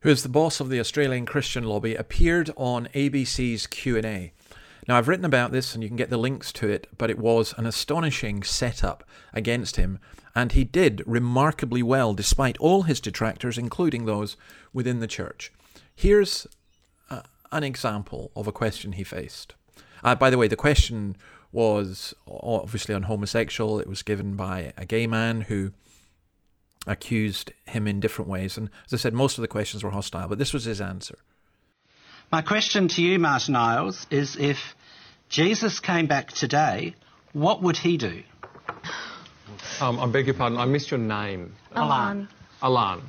who 0.00 0.08
is 0.08 0.22
the 0.22 0.30
boss 0.30 0.58
of 0.58 0.70
the 0.70 0.80
Australian 0.80 1.26
Christian 1.26 1.64
Lobby, 1.64 1.94
appeared 1.94 2.50
on 2.56 2.88
ABC's 2.94 3.66
Q&A. 3.66 4.32
Now 4.88 4.96
I've 4.96 5.06
written 5.06 5.26
about 5.26 5.52
this 5.52 5.74
and 5.74 5.82
you 5.82 5.90
can 5.90 5.98
get 5.98 6.08
the 6.08 6.16
links 6.16 6.50
to 6.52 6.68
it, 6.68 6.86
but 6.96 7.10
it 7.10 7.18
was 7.18 7.52
an 7.58 7.66
astonishing 7.66 8.42
setup 8.42 9.04
against 9.34 9.76
him, 9.76 9.98
and 10.34 10.52
he 10.52 10.64
did 10.64 11.02
remarkably 11.04 11.82
well 11.82 12.14
despite 12.14 12.56
all 12.56 12.84
his 12.84 13.00
detractors, 13.00 13.58
including 13.58 14.06
those 14.06 14.38
within 14.72 15.00
the 15.00 15.06
church. 15.06 15.52
Here's 15.94 16.46
uh, 17.10 17.20
an 17.52 17.64
example 17.64 18.30
of 18.34 18.46
a 18.46 18.52
question 18.52 18.92
he 18.92 19.04
faced. 19.04 19.54
Uh, 20.02 20.14
by 20.14 20.30
the 20.30 20.38
way, 20.38 20.48
the 20.48 20.56
question 20.56 21.18
was 21.52 22.14
obviously 22.26 22.94
on 22.94 23.02
homosexual. 23.02 23.78
It 23.78 23.88
was 23.88 24.02
given 24.02 24.36
by 24.36 24.72
a 24.78 24.86
gay 24.86 25.06
man 25.06 25.42
who 25.42 25.72
accused 26.86 27.52
him 27.66 27.86
in 27.86 28.00
different 28.00 28.30
ways. 28.30 28.56
And 28.56 28.70
as 28.86 28.94
I 28.94 28.96
said, 28.96 29.14
most 29.14 29.38
of 29.38 29.42
the 29.42 29.48
questions 29.48 29.82
were 29.82 29.90
hostile, 29.90 30.28
but 30.28 30.38
this 30.38 30.52
was 30.52 30.64
his 30.64 30.80
answer. 30.80 31.18
My 32.32 32.42
question 32.42 32.88
to 32.88 33.02
you, 33.02 33.18
Martin 33.18 33.54
Iles, 33.56 34.06
is 34.10 34.36
if 34.36 34.74
Jesus 35.28 35.80
came 35.80 36.06
back 36.06 36.32
today, 36.32 36.94
what 37.32 37.62
would 37.62 37.76
he 37.76 37.96
do? 37.96 38.22
Um, 39.80 40.00
I 40.00 40.06
beg 40.06 40.26
your 40.26 40.34
pardon, 40.34 40.58
I 40.58 40.64
missed 40.64 40.90
your 40.90 40.98
name. 40.98 41.54
Alan. 41.74 42.28
Alan. 42.62 43.02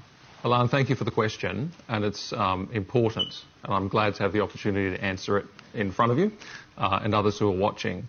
Alan, 0.43 0.67
thank 0.67 0.89
you 0.89 0.95
for 0.95 1.03
the 1.03 1.11
question, 1.11 1.71
and 1.87 2.05
it's 2.05 2.31
um, 2.31 2.69
important, 2.71 3.43
and 3.63 3.73
I'm 3.73 3.87
glad 3.87 4.15
to 4.15 4.23
have 4.23 4.33
the 4.33 4.41
opportunity 4.41 4.95
to 4.95 5.03
answer 5.03 5.39
it 5.39 5.45
in 5.73 5.91
front 5.91 6.11
of 6.11 6.19
you 6.19 6.31
uh, 6.77 6.99
and 7.01 7.15
others 7.15 7.39
who 7.39 7.47
are 7.47 7.57
watching. 7.57 8.07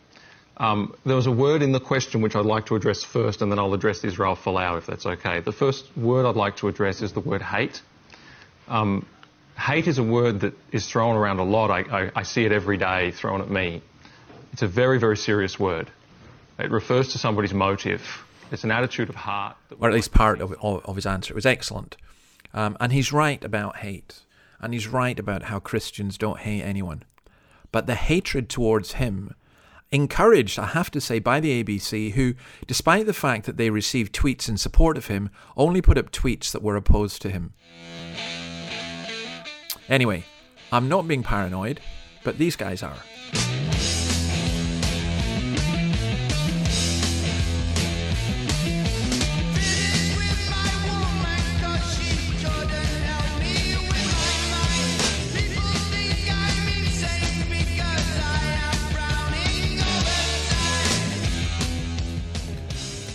Um, 0.59 0.95
there 1.07 1.15
was 1.15 1.27
a 1.27 1.33
word 1.33 1.63
in 1.63 1.71
the 1.71 1.81
question 1.81 2.21
which 2.21 2.35
I'd 2.35 2.45
like 2.45 2.67
to 2.67 2.77
address 2.77 3.05
first, 3.05 3.43
and 3.43 3.51
then 3.51 3.59
I'll 3.59 3.75
address 3.75 4.03
Israel 4.03 4.35
Folau 4.35 4.77
if 4.77 4.87
that's 4.87 5.07
okay. 5.07 5.41
The 5.41 5.53
first 5.53 5.97
word 5.97 6.27
I'd 6.27 6.37
like 6.37 6.57
to 6.57 6.69
address 6.69 7.01
is 7.01 7.13
the 7.13 7.21
word 7.21 7.43
hate. 7.43 7.81
Um, 8.67 9.07
hate 9.57 9.87
is 9.87 9.99
a 9.99 10.03
word 10.03 10.41
that 10.41 10.55
is 10.73 10.87
thrown 10.89 11.17
around 11.17 11.39
a 11.39 11.45
lot. 11.45 11.71
I, 11.71 11.81
I, 11.81 12.11
I 12.17 12.23
see 12.25 12.45
it 12.45 12.53
every 12.53 12.77
day 12.77 13.13
thrown 13.13 13.41
at 13.41 13.51
me. 13.51 13.83
It's 14.53 14.63
a 14.63 14.67
very, 14.67 14.99
very 14.99 15.17
serious 15.17 15.61
word. 15.61 15.91
It 16.59 16.71
refers 16.73 17.13
to 17.13 17.19
somebody's 17.19 17.55
motive. 17.55 18.03
It's 18.51 18.65
an 18.65 18.73
attitude 18.73 19.09
of 19.09 19.15
heart. 19.15 19.57
Or 19.79 19.89
at 19.89 19.95
least 19.95 20.13
part 20.13 20.41
of, 20.41 20.53
of, 20.61 20.85
of 20.85 20.97
his 20.97 21.07
answer. 21.07 21.33
It 21.33 21.37
was 21.37 21.47
excellent. 21.47 21.97
Um, 22.53 22.77
and 22.81 22.93
he's 22.93 23.13
right 23.13 23.43
about 23.45 23.77
hate. 23.77 24.21
And 24.61 24.75
he's 24.75 24.89
right 24.89 25.19
about 25.19 25.45
how 25.45 25.61
Christians 25.61 26.19
don't 26.19 26.41
hate 26.41 26.63
anyone. 26.63 27.05
But 27.71 27.87
the 27.87 27.95
hatred 27.95 28.49
towards 28.49 28.95
him, 28.95 29.35
encouraged, 29.91 30.59
I 30.59 30.67
have 30.67 30.91
to 30.93 31.01
say, 31.01 31.19
by 31.19 31.41
the 31.41 31.63
ABC, 31.63 32.13
who, 32.13 32.35
despite 32.67 33.07
the 33.07 33.15
fact 33.15 33.47
that 33.47 33.57
they 33.57 33.71
received 33.71 34.15
tweets 34.15 34.49
in 34.49 34.57
support 34.57 34.97
of 34.97 35.07
him, 35.07 35.31
only 35.57 35.81
put 35.81 35.99
up 35.99 36.11
tweets 36.11 36.53
that 36.53 36.63
were 36.63 36.77
opposed 36.77 37.23
to 37.23 37.31
him. 37.31 37.55
Anyway, 39.89 40.25
I'm 40.71 40.89
not 40.89 41.09
being 41.09 41.23
paranoid, 41.23 41.81
but 42.25 42.39
these 42.39 42.57
guys 42.57 42.83
are. 42.83 42.99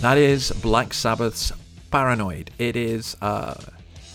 That 0.04 0.18
is 0.18 0.52
Black 0.52 0.94
Sabbath's 0.94 1.54
Paranoid. 1.90 2.52
It 2.60 2.76
is 2.76 3.16
uh, 3.22 3.54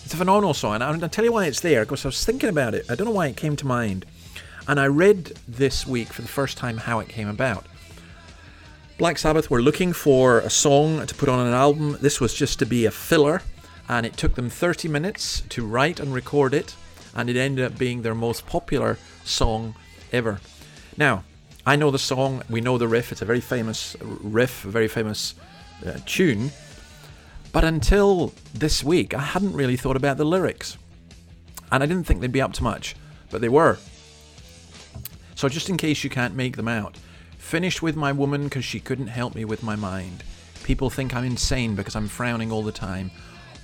it's 0.05 0.13
a 0.13 0.17
phenomenal 0.17 0.53
song, 0.53 0.75
and 0.75 0.83
I'll 0.83 1.09
tell 1.09 1.25
you 1.25 1.31
why 1.31 1.47
it's 1.47 1.61
there 1.61 1.83
because 1.83 2.05
I 2.05 2.09
was 2.09 2.23
thinking 2.23 2.47
about 2.47 2.75
it. 2.75 2.85
I 2.91 2.93
don't 2.93 3.05
know 3.05 3.11
why 3.11 3.25
it 3.25 3.35
came 3.35 3.55
to 3.55 3.65
mind, 3.65 4.05
and 4.67 4.79
I 4.79 4.85
read 4.85 5.33
this 5.47 5.87
week 5.87 6.13
for 6.13 6.21
the 6.21 6.27
first 6.27 6.59
time 6.59 6.77
how 6.77 6.99
it 6.99 7.09
came 7.09 7.27
about. 7.27 7.65
Black 8.99 9.17
Sabbath 9.17 9.49
were 9.49 9.63
looking 9.63 9.91
for 9.91 10.37
a 10.41 10.49
song 10.51 11.07
to 11.07 11.15
put 11.15 11.27
on 11.27 11.43
an 11.43 11.53
album. 11.53 11.97
This 11.99 12.21
was 12.21 12.35
just 12.35 12.59
to 12.59 12.67
be 12.67 12.85
a 12.85 12.91
filler, 12.91 13.41
and 13.87 14.05
it 14.05 14.15
took 14.15 14.35
them 14.35 14.51
30 14.51 14.87
minutes 14.89 15.41
to 15.49 15.65
write 15.65 15.99
and 15.99 16.13
record 16.13 16.53
it, 16.53 16.75
and 17.15 17.31
it 17.31 17.35
ended 17.35 17.65
up 17.65 17.79
being 17.79 18.03
their 18.03 18.13
most 18.13 18.45
popular 18.45 18.99
song 19.23 19.73
ever. 20.11 20.39
Now, 20.97 21.23
I 21.65 21.75
know 21.77 21.89
the 21.89 21.97
song, 21.97 22.43
we 22.47 22.61
know 22.61 22.77
the 22.77 22.87
riff, 22.87 23.11
it's 23.11 23.23
a 23.23 23.25
very 23.25 23.41
famous 23.41 23.97
riff, 24.01 24.65
a 24.65 24.69
very 24.69 24.87
famous 24.87 25.33
uh, 25.85 25.97
tune, 26.05 26.51
but 27.51 27.63
until 27.63 28.33
this 28.53 28.83
week, 28.83 29.13
I 29.13 29.21
hadn't 29.21 29.53
really 29.53 29.77
thought 29.77 29.95
about 29.95 30.17
the 30.17 30.25
lyrics, 30.25 30.77
and 31.71 31.83
I 31.83 31.85
didn't 31.85 32.05
think 32.05 32.21
they'd 32.21 32.31
be 32.31 32.41
up 32.41 32.53
to 32.53 32.63
much, 32.63 32.95
but 33.29 33.41
they 33.41 33.49
were. 33.49 33.77
So, 35.35 35.47
just 35.47 35.69
in 35.69 35.77
case 35.77 36.03
you 36.03 36.09
can't 36.09 36.35
make 36.35 36.57
them 36.57 36.67
out, 36.67 36.97
Finished 37.49 37.81
with 37.81 37.95
my 37.95 38.11
woman 38.11 38.43
because 38.43 38.63
she 38.63 38.79
couldn't 38.79 39.07
help 39.07 39.33
me 39.33 39.43
with 39.43 39.63
my 39.63 39.75
mind. 39.75 40.23
People 40.63 40.91
think 40.91 41.15
I'm 41.15 41.23
insane 41.23 41.73
because 41.73 41.95
I'm 41.95 42.07
frowning 42.07 42.51
all 42.51 42.61
the 42.61 42.71
time. 42.71 43.09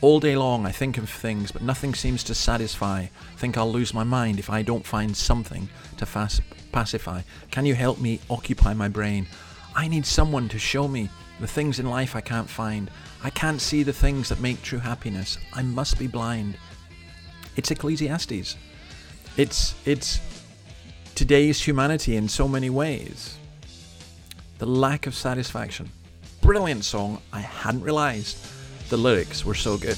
All 0.01 0.19
day 0.19 0.35
long 0.35 0.65
I 0.65 0.71
think 0.71 0.97
of 0.97 1.07
things, 1.07 1.51
but 1.51 1.61
nothing 1.61 1.93
seems 1.93 2.23
to 2.23 2.33
satisfy. 2.33 3.05
Think 3.37 3.59
I'll 3.59 3.71
lose 3.71 3.93
my 3.93 4.03
mind 4.03 4.39
if 4.39 4.49
I 4.49 4.63
don't 4.63 4.87
find 4.87 5.15
something 5.15 5.69
to 5.97 6.31
pacify. 6.71 7.21
Can 7.51 7.67
you 7.67 7.75
help 7.75 7.99
me 7.99 8.21
occupy 8.27 8.73
my 8.73 8.87
brain? 8.87 9.27
I 9.75 9.87
need 9.87 10.07
someone 10.07 10.49
to 10.49 10.57
show 10.57 10.87
me 10.87 11.11
the 11.39 11.47
things 11.47 11.79
in 11.79 11.89
life 11.89 12.15
I 12.15 12.21
can't 12.21 12.49
find. 12.49 12.89
I 13.23 13.29
can't 13.29 13.61
see 13.61 13.83
the 13.83 13.93
things 13.93 14.29
that 14.29 14.39
make 14.39 14.61
true 14.61 14.79
happiness. 14.79 15.37
I 15.53 15.61
must 15.61 15.99
be 15.99 16.07
blind. 16.07 16.57
It's 17.55 17.71
Ecclesiastes. 17.71 18.55
It's 19.37 19.75
it's 19.85 20.19
today's 21.15 21.61
humanity 21.61 22.15
in 22.15 22.27
so 22.27 22.47
many 22.47 22.69
ways 22.69 23.37
the 24.57 24.65
lack 24.65 25.07
of 25.07 25.15
satisfaction. 25.15 25.89
Brilliant 26.41 26.85
song. 26.85 27.21
I 27.33 27.41
hadn't 27.41 27.81
realised 27.81 28.37
the 28.89 28.97
lyrics 28.97 29.45
were 29.45 29.53
so 29.53 29.77
good. 29.77 29.97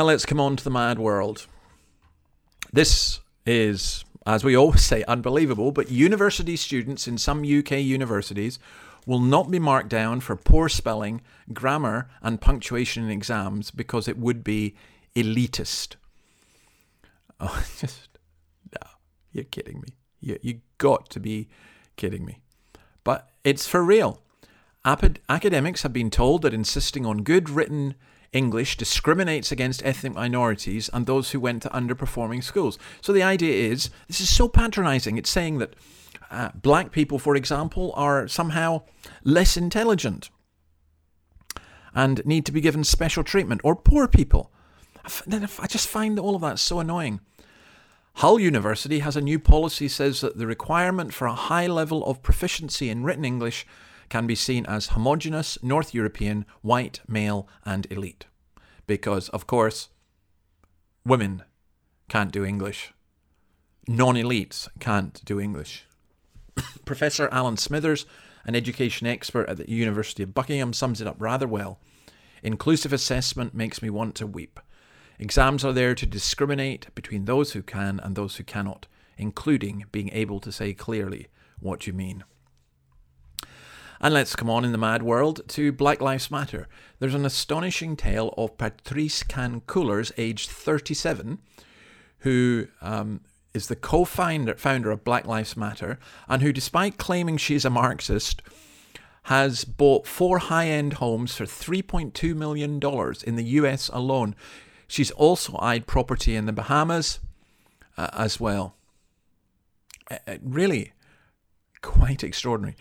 Well, 0.00 0.06
let's 0.06 0.24
come 0.24 0.40
on 0.40 0.56
to 0.56 0.64
the 0.64 0.70
mad 0.70 0.98
world. 0.98 1.46
This 2.72 3.20
is, 3.44 4.02
as 4.24 4.42
we 4.42 4.56
always 4.56 4.82
say, 4.82 5.04
unbelievable, 5.04 5.72
but 5.72 5.90
university 5.90 6.56
students 6.56 7.06
in 7.06 7.18
some 7.18 7.40
UK 7.40 7.72
universities 7.72 8.58
will 9.04 9.18
not 9.18 9.50
be 9.50 9.58
marked 9.58 9.90
down 9.90 10.20
for 10.20 10.36
poor 10.36 10.70
spelling, 10.70 11.20
grammar, 11.52 12.08
and 12.22 12.40
punctuation 12.40 13.04
in 13.04 13.10
exams 13.10 13.70
because 13.70 14.08
it 14.08 14.16
would 14.16 14.42
be 14.42 14.74
elitist. 15.14 15.96
Oh, 17.38 17.62
just, 17.78 18.08
no, 18.72 18.88
you're 19.32 19.44
kidding 19.44 19.80
me. 19.82 19.88
You, 20.22 20.38
you 20.40 20.60
got 20.78 21.10
to 21.10 21.20
be 21.20 21.50
kidding 21.96 22.24
me. 22.24 22.40
But 23.04 23.28
it's 23.44 23.66
for 23.66 23.84
real. 23.84 24.22
academics 24.82 25.82
have 25.82 25.92
been 25.92 26.08
told 26.08 26.40
that 26.40 26.54
insisting 26.54 27.04
on 27.04 27.22
good 27.22 27.50
written 27.50 27.96
English 28.32 28.76
discriminates 28.76 29.50
against 29.50 29.84
ethnic 29.84 30.14
minorities 30.14 30.88
and 30.92 31.06
those 31.06 31.30
who 31.30 31.40
went 31.40 31.62
to 31.62 31.68
underperforming 31.70 32.44
schools. 32.44 32.78
So 33.00 33.12
the 33.12 33.22
idea 33.22 33.70
is 33.70 33.90
this 34.06 34.20
is 34.20 34.28
so 34.28 34.48
patronizing. 34.48 35.18
It's 35.18 35.30
saying 35.30 35.58
that 35.58 35.74
uh, 36.30 36.50
black 36.54 36.92
people, 36.92 37.18
for 37.18 37.34
example, 37.34 37.92
are 37.96 38.28
somehow 38.28 38.82
less 39.24 39.56
intelligent 39.56 40.30
and 41.92 42.24
need 42.24 42.46
to 42.46 42.52
be 42.52 42.60
given 42.60 42.84
special 42.84 43.24
treatment, 43.24 43.60
or 43.64 43.74
poor 43.74 44.06
people. 44.06 44.52
I 45.04 45.66
just 45.66 45.88
find 45.88 46.18
all 46.20 46.36
of 46.36 46.42
that 46.42 46.60
so 46.60 46.78
annoying. 46.78 47.20
Hull 48.14 48.38
University 48.38 49.00
has 49.00 49.16
a 49.16 49.20
new 49.20 49.38
policy 49.38 49.88
says 49.88 50.20
that 50.20 50.36
the 50.36 50.46
requirement 50.46 51.12
for 51.12 51.26
a 51.26 51.34
high 51.34 51.66
level 51.66 52.04
of 52.04 52.22
proficiency 52.22 52.90
in 52.90 53.02
written 53.02 53.24
English 53.24 53.66
can 54.10 54.26
be 54.26 54.34
seen 54.34 54.66
as 54.66 54.88
homogenous, 54.88 55.56
North 55.62 55.94
European, 55.94 56.44
white, 56.60 57.00
male, 57.08 57.48
and 57.64 57.86
elite. 57.90 58.26
Because, 58.86 59.30
of 59.30 59.46
course, 59.46 59.88
women 61.06 61.44
can't 62.08 62.32
do 62.32 62.44
English. 62.44 62.92
Non 63.88 64.16
elites 64.16 64.68
can't 64.80 65.24
do 65.24 65.40
English. 65.40 65.86
Professor 66.84 67.28
Alan 67.32 67.56
Smithers, 67.56 68.04
an 68.44 68.54
education 68.54 69.06
expert 69.06 69.48
at 69.48 69.56
the 69.56 69.70
University 69.70 70.22
of 70.22 70.34
Buckingham, 70.34 70.72
sums 70.72 71.00
it 71.00 71.06
up 71.06 71.16
rather 71.18 71.48
well. 71.48 71.78
Inclusive 72.42 72.92
assessment 72.92 73.54
makes 73.54 73.80
me 73.80 73.90
want 73.90 74.14
to 74.16 74.26
weep. 74.26 74.60
Exams 75.18 75.64
are 75.64 75.72
there 75.72 75.94
to 75.94 76.06
discriminate 76.06 76.92
between 76.94 77.26
those 77.26 77.52
who 77.52 77.62
can 77.62 78.00
and 78.00 78.16
those 78.16 78.36
who 78.36 78.44
cannot, 78.44 78.86
including 79.16 79.84
being 79.92 80.10
able 80.12 80.40
to 80.40 80.50
say 80.50 80.72
clearly 80.72 81.28
what 81.60 81.86
you 81.86 81.92
mean. 81.92 82.24
And 84.02 84.14
let's 84.14 84.34
come 84.34 84.48
on 84.48 84.64
in 84.64 84.72
the 84.72 84.78
mad 84.78 85.02
world 85.02 85.42
to 85.48 85.72
Black 85.72 86.00
Lives 86.00 86.30
Matter. 86.30 86.68
There's 86.98 87.14
an 87.14 87.26
astonishing 87.26 87.96
tale 87.96 88.32
of 88.38 88.56
Patrisse 88.56 89.22
Khan-Cullors, 89.22 90.10
aged 90.16 90.48
37, 90.48 91.38
who 92.20 92.68
um, 92.80 93.20
is 93.52 93.66
the 93.66 93.76
co-founder 93.76 94.54
founder 94.54 94.90
of 94.90 95.04
Black 95.04 95.26
Lives 95.26 95.54
Matter, 95.54 95.98
and 96.28 96.40
who, 96.40 96.50
despite 96.50 96.96
claiming 96.96 97.36
she's 97.36 97.66
a 97.66 97.70
Marxist, 97.70 98.40
has 99.24 99.64
bought 99.64 100.06
four 100.06 100.38
high-end 100.38 100.94
homes 100.94 101.34
for 101.34 101.44
$3.2 101.44 102.34
million 102.34 102.80
in 103.26 103.36
the 103.36 103.44
US 103.60 103.90
alone. 103.92 104.34
She's 104.88 105.10
also 105.10 105.58
eyed 105.60 105.86
property 105.86 106.36
in 106.36 106.46
the 106.46 106.54
Bahamas 106.54 107.20
uh, 107.98 108.08
as 108.14 108.40
well. 108.40 108.76
Uh, 110.10 110.16
really 110.42 110.92
quite 111.82 112.24
extraordinary. 112.24 112.76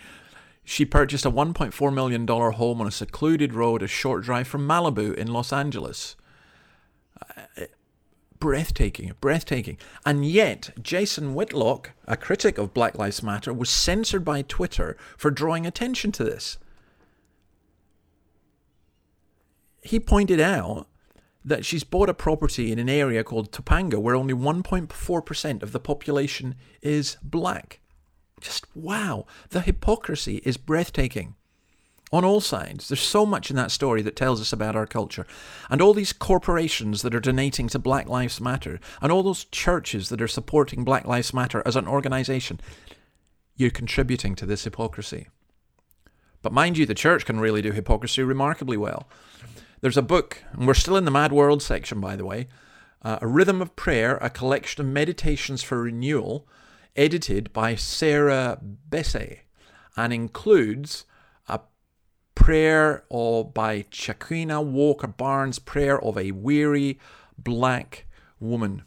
She 0.70 0.86
purchased 0.86 1.26
a 1.26 1.32
$1.4 1.32 1.92
million 1.92 2.28
home 2.28 2.80
on 2.80 2.86
a 2.86 2.92
secluded 2.92 3.56
road 3.56 3.82
a 3.82 3.88
short 3.88 4.24
drive 4.24 4.48
from 4.48 4.68
Malibu 4.68 5.16
in 5.16 5.34
Los 5.34 5.52
Angeles. 5.52 6.16
Uh, 7.20 7.64
breathtaking, 8.40 9.14
breathtaking. 9.20 9.80
And 10.06 10.24
yet, 10.24 10.70
Jason 10.80 11.34
Whitlock, 11.34 11.94
a 12.06 12.16
critic 12.16 12.60
of 12.60 12.76
Black 12.76 13.00
Lives 13.00 13.24
Matter, 13.24 13.52
was 13.52 13.68
censored 13.68 14.24
by 14.24 14.44
Twitter 14.44 14.96
for 15.18 15.32
drawing 15.32 15.66
attention 15.66 16.12
to 16.12 16.24
this. 16.24 16.60
He 19.82 20.00
pointed 20.00 20.40
out 20.40 20.88
that 21.44 21.66
she's 21.66 21.84
bought 21.84 22.10
a 22.10 22.14
property 22.14 22.72
in 22.72 22.78
an 22.78 22.90
area 22.90 23.24
called 23.24 23.52
Topanga 23.52 24.00
where 24.00 24.16
only 24.16 24.36
1.4% 24.36 25.64
of 25.64 25.72
the 25.72 25.80
population 25.80 26.54
is 26.84 27.18
black. 27.24 27.80
Just 28.42 28.66
wow. 28.76 29.26
The 29.50 29.62
hypocrisy 29.62 30.42
is 30.46 30.58
breathtaking 30.58 31.36
on 32.12 32.26
all 32.26 32.42
sides. 32.42 32.88
There's 32.88 33.00
so 33.02 33.26
much 33.26 33.50
in 33.50 33.56
that 33.56 33.72
story 33.72 34.02
that 34.02 34.16
tells 34.16 34.42
us 34.42 34.52
about 34.52 34.76
our 34.76 34.88
culture. 34.88 35.28
And 35.70 35.82
all 35.82 35.94
these 35.94 36.14
corporations 36.14 37.02
that 37.04 37.14
are 37.14 37.20
donating 37.20 37.68
to 37.70 37.80
Black 37.80 38.08
Lives 38.08 38.42
Matter, 38.42 38.80
and 39.02 39.12
all 39.12 39.24
those 39.24 39.46
churches 39.46 40.10
that 40.10 40.22
are 40.22 40.28
supporting 40.28 40.84
Black 40.84 41.06
Lives 41.06 41.34
Matter 41.34 41.62
as 41.66 41.76
an 41.76 41.88
organization, 41.88 42.60
you're 43.56 43.70
contributing 43.70 44.36
to 44.36 44.46
this 44.46 44.64
hypocrisy. 44.64 45.28
But 46.42 46.54
mind 46.54 46.78
you, 46.78 46.86
the 46.86 46.96
church 46.96 47.26
can 47.26 47.40
really 47.40 47.62
do 47.62 47.72
hypocrisy 47.72 48.24
remarkably 48.24 48.78
well. 48.78 49.08
There's 49.82 49.98
a 49.98 50.02
book, 50.02 50.44
and 50.54 50.66
we're 50.66 50.74
still 50.74 50.98
in 50.98 51.06
the 51.06 51.12
Mad 51.12 51.32
World 51.32 51.62
section, 51.62 52.00
by 52.00 52.16
the 52.16 52.26
way 52.26 52.48
uh, 53.02 53.20
A 53.22 53.28
Rhythm 53.28 53.62
of 53.62 53.76
Prayer, 53.76 54.18
a 54.18 54.30
collection 54.30 54.86
of 54.86 54.92
meditations 54.92 55.64
for 55.64 55.82
renewal 55.82 56.48
edited 57.00 57.54
by 57.54 57.76
Sarah 57.76 58.60
Bessey 58.90 59.40
and 59.96 60.12
includes 60.12 61.06
a 61.48 61.62
prayer 62.36 63.06
of, 63.10 63.54
by 63.54 63.84
Chanequa 63.84 64.62
Walker 64.62 65.08
Barnes, 65.08 65.60
prayer 65.60 66.00
of 66.04 66.18
a 66.18 66.32
weary 66.32 67.00
black 67.38 68.06
woman. 68.38 68.84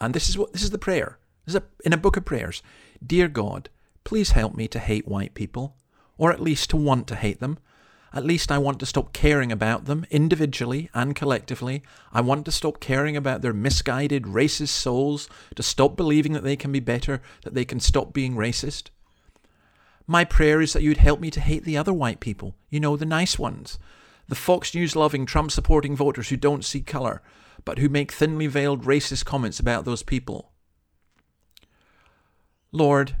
And 0.00 0.14
this 0.14 0.28
is 0.28 0.38
what 0.38 0.52
this 0.52 0.62
is 0.62 0.70
the 0.70 0.78
prayer. 0.78 1.18
This 1.44 1.56
is 1.56 1.60
a, 1.60 1.64
in 1.84 1.92
a 1.92 1.98
book 1.98 2.16
of 2.16 2.24
prayers. 2.24 2.62
Dear 3.04 3.26
God, 3.26 3.68
please 4.04 4.30
help 4.30 4.54
me 4.54 4.68
to 4.68 4.78
hate 4.78 5.08
white 5.08 5.34
people, 5.34 5.76
or 6.16 6.32
at 6.32 6.40
least 6.40 6.70
to 6.70 6.76
want 6.76 7.08
to 7.08 7.16
hate 7.16 7.40
them. 7.40 7.58
At 8.12 8.24
least 8.24 8.50
I 8.50 8.58
want 8.58 8.80
to 8.80 8.86
stop 8.86 9.12
caring 9.12 9.52
about 9.52 9.84
them 9.84 10.04
individually 10.10 10.90
and 10.92 11.14
collectively. 11.14 11.82
I 12.12 12.20
want 12.20 12.44
to 12.46 12.52
stop 12.52 12.80
caring 12.80 13.16
about 13.16 13.40
their 13.40 13.52
misguided, 13.52 14.24
racist 14.24 14.68
souls, 14.68 15.28
to 15.54 15.62
stop 15.62 15.96
believing 15.96 16.32
that 16.32 16.42
they 16.42 16.56
can 16.56 16.72
be 16.72 16.80
better, 16.80 17.22
that 17.44 17.54
they 17.54 17.64
can 17.64 17.78
stop 17.78 18.12
being 18.12 18.34
racist. 18.34 18.90
My 20.08 20.24
prayer 20.24 20.60
is 20.60 20.72
that 20.72 20.82
you'd 20.82 20.96
help 20.96 21.20
me 21.20 21.30
to 21.30 21.40
hate 21.40 21.62
the 21.62 21.76
other 21.76 21.92
white 21.92 22.18
people, 22.18 22.56
you 22.68 22.80
know, 22.80 22.96
the 22.96 23.06
nice 23.06 23.38
ones, 23.38 23.78
the 24.26 24.34
Fox 24.34 24.74
News 24.74 24.96
loving, 24.96 25.24
Trump 25.24 25.52
supporting 25.52 25.94
voters 25.94 26.30
who 26.30 26.36
don't 26.36 26.64
see 26.64 26.80
colour, 26.80 27.22
but 27.64 27.78
who 27.78 27.88
make 27.88 28.10
thinly 28.10 28.48
veiled 28.48 28.84
racist 28.84 29.24
comments 29.24 29.60
about 29.60 29.84
those 29.84 30.02
people. 30.02 30.50
Lord, 32.72 33.16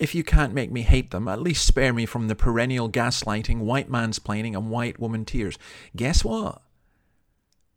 if 0.00 0.14
you 0.14 0.24
can't 0.24 0.54
make 0.54 0.72
me 0.72 0.80
hate 0.80 1.10
them, 1.10 1.28
at 1.28 1.42
least 1.42 1.66
spare 1.66 1.92
me 1.92 2.06
from 2.06 2.26
the 2.26 2.34
perennial 2.34 2.90
gaslighting, 2.90 3.58
white 3.58 3.90
mansplaining, 3.90 4.56
and 4.56 4.70
white 4.70 4.98
woman 4.98 5.26
tears. 5.26 5.58
Guess 5.94 6.24
what? 6.24 6.62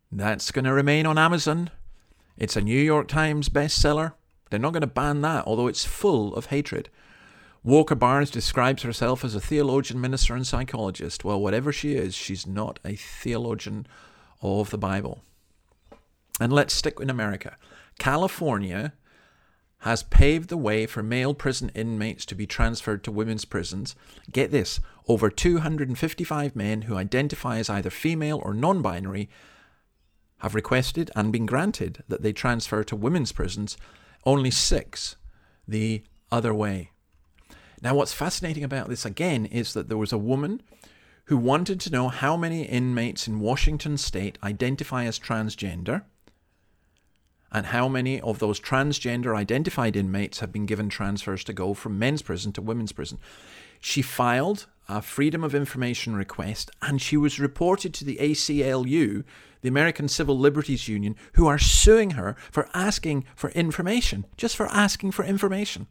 That's 0.10 0.50
going 0.50 0.64
to 0.64 0.72
remain 0.72 1.06
on 1.06 1.18
Amazon. 1.18 1.70
It's 2.38 2.56
a 2.56 2.62
New 2.62 2.80
York 2.80 3.10
Times 3.10 3.50
bestseller. 3.50 4.14
They're 4.50 4.60
not 4.60 4.72
going 4.72 4.82
to 4.82 4.88
ban 4.88 5.20
that, 5.22 5.46
although 5.46 5.68
it's 5.68 5.84
full 5.84 6.34
of 6.36 6.46
hatred. 6.46 6.90
Walker 7.62 7.96
Barnes 7.96 8.32
describes 8.32 8.84
herself 8.84 9.26
as 9.26 9.36
a 9.36 9.42
theologian, 9.42 10.00
minister, 10.00 10.34
and 10.34 10.48
psychologist. 10.48 11.26
Well, 11.26 11.42
whatever 11.42 11.74
she 11.74 11.96
is, 11.96 12.16
she's 12.16 12.48
not 12.48 12.80
a 12.86 12.96
theologian 12.96 13.86
of 14.42 14.70
the 14.70 14.78
Bible. 14.78 15.24
And 16.40 16.54
let's 16.54 16.74
stick 16.74 17.02
in 17.02 17.10
America. 17.10 17.58
California 18.00 18.94
has 19.84 20.02
paved 20.04 20.48
the 20.48 20.56
way 20.56 20.86
for 20.86 21.04
male 21.04 21.34
prison 21.34 21.70
inmates 21.76 22.26
to 22.26 22.36
be 22.36 22.48
transferred 22.48 23.04
to 23.04 23.12
women's 23.12 23.44
prisons. 23.44 23.98
Get 24.32 24.50
this 24.50 24.80
over 25.10 25.30
255 25.30 26.56
men 26.56 26.84
who 26.84 26.96
identify 26.96 27.58
as 27.58 27.70
either 27.70 27.90
female 27.90 28.40
or 28.46 28.54
non 28.54 28.82
binary 28.82 29.30
have 30.38 30.56
requested 30.56 31.12
and 31.18 31.34
been 31.34 31.46
granted 31.46 32.02
that 32.08 32.22
they 32.22 32.32
transfer 32.32 32.86
to 32.86 32.96
women's 32.96 33.34
prisons, 33.34 33.76
only 34.26 34.52
six 34.52 35.18
the 35.68 36.02
other 36.32 36.54
way. 36.54 36.92
Now, 37.82 37.96
what's 37.96 38.14
fascinating 38.14 38.64
about 38.64 38.88
this 38.88 39.06
again 39.06 39.46
is 39.48 39.74
that 39.74 39.90
there 39.90 39.98
was 39.98 40.14
a 40.14 40.18
woman 40.18 40.62
who 41.26 41.36
wanted 41.36 41.82
to 41.82 41.92
know 41.92 42.08
how 42.08 42.38
many 42.38 42.64
inmates 42.64 43.28
in 43.28 43.42
Washington 43.42 43.98
state 43.98 44.38
identify 44.42 45.04
as 45.04 45.20
transgender 45.20 46.04
and 47.54 47.68
how 47.68 47.88
many 47.88 48.20
of 48.22 48.40
those 48.40 48.60
transgender 48.60 49.36
identified 49.36 49.96
inmates 49.96 50.40
have 50.40 50.52
been 50.52 50.66
given 50.66 50.90
transfers 50.90 51.44
to 51.44 51.54
go 51.54 51.74
from 51.74 52.00
men's 52.00 52.24
prison 52.24 52.52
to 52.54 52.62
women's 52.62 52.92
prison. 52.92 53.20
She 53.80 54.02
filed 54.02 54.66
a 54.90 55.02
Freedom 55.02 55.44
of 55.44 55.54
Information 55.54 56.16
request 56.16 56.72
and 56.82 57.02
she 57.02 57.16
was 57.16 57.40
reported 57.40 57.94
to 57.94 58.06
the 58.06 58.18
ACLU, 58.20 59.24
the 59.62 59.70
American 59.70 60.08
Civil 60.08 60.38
Liberties 60.38 60.88
Union, 60.88 61.16
who 61.34 61.48
are 61.48 61.60
suing 61.60 62.12
her 62.12 62.36
for 62.52 62.68
asking 62.74 63.26
for 63.36 63.52
information, 63.52 64.26
just 64.36 64.56
for 64.56 64.68
asking 64.68 65.12
for 65.12 65.24
information. 65.24 65.88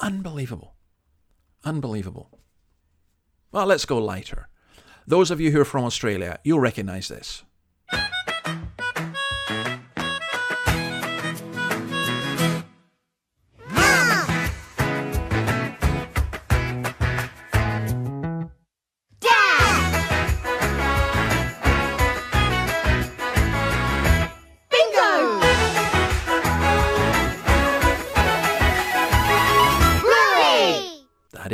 Unbelievable. 0.00 0.74
Unbelievable. 1.64 2.38
Well, 3.52 3.66
let's 3.66 3.84
go 3.84 3.98
lighter. 3.98 4.48
Those 5.06 5.30
of 5.30 5.40
you 5.40 5.50
who 5.50 5.60
are 5.60 5.66
from 5.66 5.84
Australia, 5.84 6.38
you'll 6.44 6.60
recognize 6.60 7.08
this. 7.08 7.42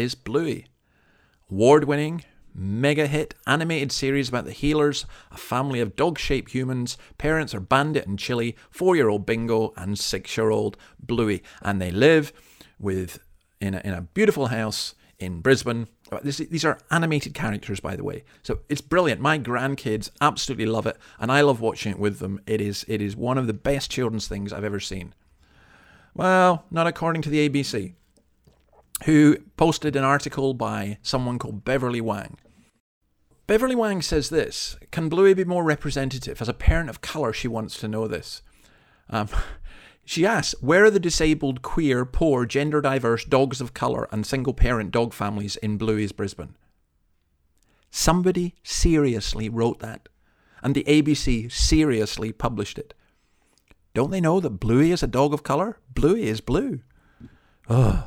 Is 0.00 0.14
Bluey. 0.14 0.64
Award 1.50 1.84
winning, 1.84 2.24
mega 2.54 3.06
hit 3.06 3.34
animated 3.46 3.92
series 3.92 4.30
about 4.30 4.46
the 4.46 4.52
Heelers, 4.52 5.04
a 5.30 5.36
family 5.36 5.78
of 5.78 5.94
dog 5.94 6.18
shaped 6.18 6.52
humans. 6.52 6.96
Parents 7.18 7.54
are 7.54 7.60
Bandit 7.60 8.06
and 8.06 8.18
Chili, 8.18 8.56
four 8.70 8.96
year 8.96 9.10
old 9.10 9.26
Bingo, 9.26 9.74
and 9.76 9.98
six 9.98 10.38
year 10.38 10.48
old 10.48 10.78
Bluey. 10.98 11.42
And 11.60 11.82
they 11.82 11.90
live 11.90 12.32
with 12.78 13.20
in 13.60 13.74
a, 13.74 13.82
in 13.84 13.92
a 13.92 14.00
beautiful 14.00 14.46
house 14.46 14.94
in 15.18 15.42
Brisbane. 15.42 15.86
Uh, 16.10 16.20
this, 16.24 16.38
these 16.38 16.64
are 16.64 16.78
animated 16.90 17.34
characters, 17.34 17.78
by 17.80 17.94
the 17.94 18.02
way. 18.02 18.24
So 18.42 18.60
it's 18.70 18.80
brilliant. 18.80 19.20
My 19.20 19.38
grandkids 19.38 20.08
absolutely 20.22 20.64
love 20.64 20.86
it, 20.86 20.96
and 21.18 21.30
I 21.30 21.42
love 21.42 21.60
watching 21.60 21.92
it 21.92 21.98
with 21.98 22.20
them. 22.20 22.40
It 22.46 22.62
is, 22.62 22.86
it 22.88 23.02
is 23.02 23.16
one 23.16 23.36
of 23.36 23.46
the 23.46 23.52
best 23.52 23.90
children's 23.90 24.28
things 24.28 24.50
I've 24.50 24.64
ever 24.64 24.80
seen. 24.80 25.12
Well, 26.14 26.64
not 26.70 26.86
according 26.86 27.20
to 27.22 27.28
the 27.28 27.46
ABC 27.46 27.96
who 29.04 29.38
posted 29.56 29.96
an 29.96 30.04
article 30.04 30.54
by 30.54 30.98
someone 31.02 31.38
called 31.38 31.64
Beverly 31.64 32.00
Wang. 32.00 32.36
Beverly 33.46 33.74
Wang 33.74 34.02
says 34.02 34.30
this 34.30 34.76
Can 34.90 35.08
Bluey 35.08 35.34
be 35.34 35.44
more 35.44 35.64
representative? 35.64 36.40
As 36.40 36.48
a 36.48 36.54
parent 36.54 36.90
of 36.90 37.00
colour, 37.00 37.32
she 37.32 37.48
wants 37.48 37.76
to 37.78 37.88
know 37.88 38.06
this. 38.06 38.42
Um, 39.08 39.28
she 40.04 40.26
asks, 40.26 40.54
Where 40.60 40.84
are 40.84 40.90
the 40.90 41.00
disabled, 41.00 41.62
queer, 41.62 42.04
poor, 42.04 42.46
gender 42.46 42.80
diverse 42.80 43.24
dogs 43.24 43.60
of 43.60 43.74
colour 43.74 44.08
and 44.12 44.26
single 44.26 44.54
parent 44.54 44.92
dog 44.92 45.12
families 45.12 45.56
in 45.56 45.78
Bluey's 45.78 46.12
Brisbane? 46.12 46.56
Somebody 47.90 48.54
seriously 48.62 49.48
wrote 49.48 49.80
that, 49.80 50.08
and 50.62 50.74
the 50.74 50.84
ABC 50.84 51.50
seriously 51.50 52.32
published 52.32 52.78
it. 52.78 52.94
Don't 53.94 54.12
they 54.12 54.20
know 54.20 54.38
that 54.38 54.60
Bluey 54.60 54.92
is 54.92 55.02
a 55.02 55.08
dog 55.08 55.34
of 55.34 55.42
colour? 55.42 55.78
Bluey 55.92 56.28
is 56.28 56.40
blue. 56.40 56.82
Ugh 57.68 58.04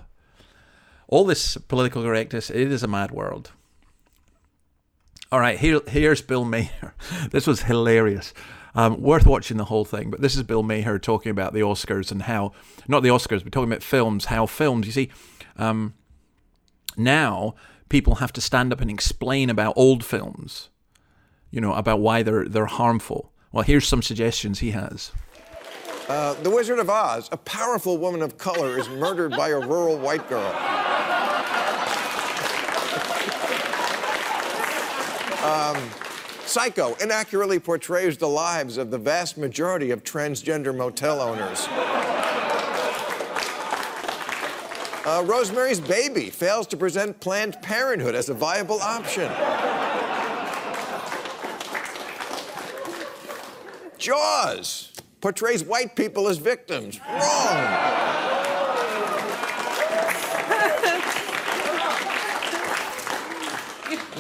all 1.14 1.26
this 1.26 1.58
political 1.68 2.02
correctness, 2.02 2.50
it 2.50 2.72
is 2.72 2.82
a 2.82 2.88
mad 2.88 3.12
world. 3.12 3.52
All 5.32 5.40
right, 5.40 5.60
here, 5.60 5.80
here's 5.88 6.24
Bill 6.24 6.44
Maher. 6.44 6.96
This 7.30 7.46
was 7.46 7.62
hilarious. 7.62 8.34
Um, 8.74 9.00
worth 9.00 9.28
watching 9.28 9.58
the 9.58 9.66
whole 9.66 9.86
thing. 9.86 10.10
But 10.10 10.22
this 10.22 10.36
is 10.36 10.42
Bill 10.42 10.64
Maher 10.64 10.98
talking 10.98 11.30
about 11.30 11.54
the 11.54 11.60
Oscars 11.60 12.12
and 12.12 12.24
how, 12.24 12.54
not 12.88 13.04
the 13.04 13.10
Oscars, 13.10 13.44
but 13.44 13.54
talking 13.54 13.72
about 13.72 13.84
films, 13.84 14.26
how 14.26 14.48
films, 14.48 14.88
you 14.88 14.92
see, 14.92 15.12
um, 15.58 15.94
now 16.98 17.54
people 17.90 18.16
have 18.16 18.34
to 18.34 18.42
stand 18.42 18.74
up 18.74 18.82
and 18.82 18.90
explain 18.90 19.52
about 19.52 19.76
old 19.76 20.04
films, 20.04 20.70
you 21.52 21.62
know, 21.62 21.74
about 21.74 22.00
why 22.00 22.24
they're, 22.24 22.50
they're 22.50 22.66
harmful. 22.66 23.32
Well, 23.52 23.64
here's 23.64 23.88
some 23.88 24.02
suggestions 24.02 24.60
he 24.60 24.72
has. 24.72 25.12
Uh, 26.10 26.34
the 26.42 26.50
Wizard 26.50 26.80
of 26.80 26.90
Oz, 26.90 27.30
a 27.32 27.38
powerful 27.38 28.00
woman 28.00 28.24
of 28.24 28.40
color, 28.40 28.80
is 28.80 28.90
murdered 28.90 29.32
by 29.32 29.50
a 29.50 29.60
rural 29.60 29.98
white 30.00 30.28
girl. 30.28 30.52
Um, 35.44 35.78
Psycho 36.46 36.94
inaccurately 36.96 37.60
portrays 37.60 38.18
the 38.18 38.28
lives 38.28 38.78
of 38.78 38.92
the 38.92 38.98
vast 38.98 39.38
majority 39.38 39.92
of 39.92 40.04
transgender 40.04 40.76
motel 40.76 41.20
owners. 41.20 41.68
Uh, 45.06 45.22
Rosemary's 45.26 45.82
Baby 45.82 46.30
fails 46.30 46.66
to 46.68 46.78
present 46.78 47.20
Planned 47.20 47.62
Parenthood 47.62 48.16
as 48.16 48.30
a 48.30 48.34
viable 48.34 48.80
option. 48.80 49.30
Jaws 53.98 54.94
portrays 55.20 55.64
white 55.64 55.96
people 55.96 56.30
as 56.30 56.38
victims. 56.38 57.00
Wrong. 57.10 58.23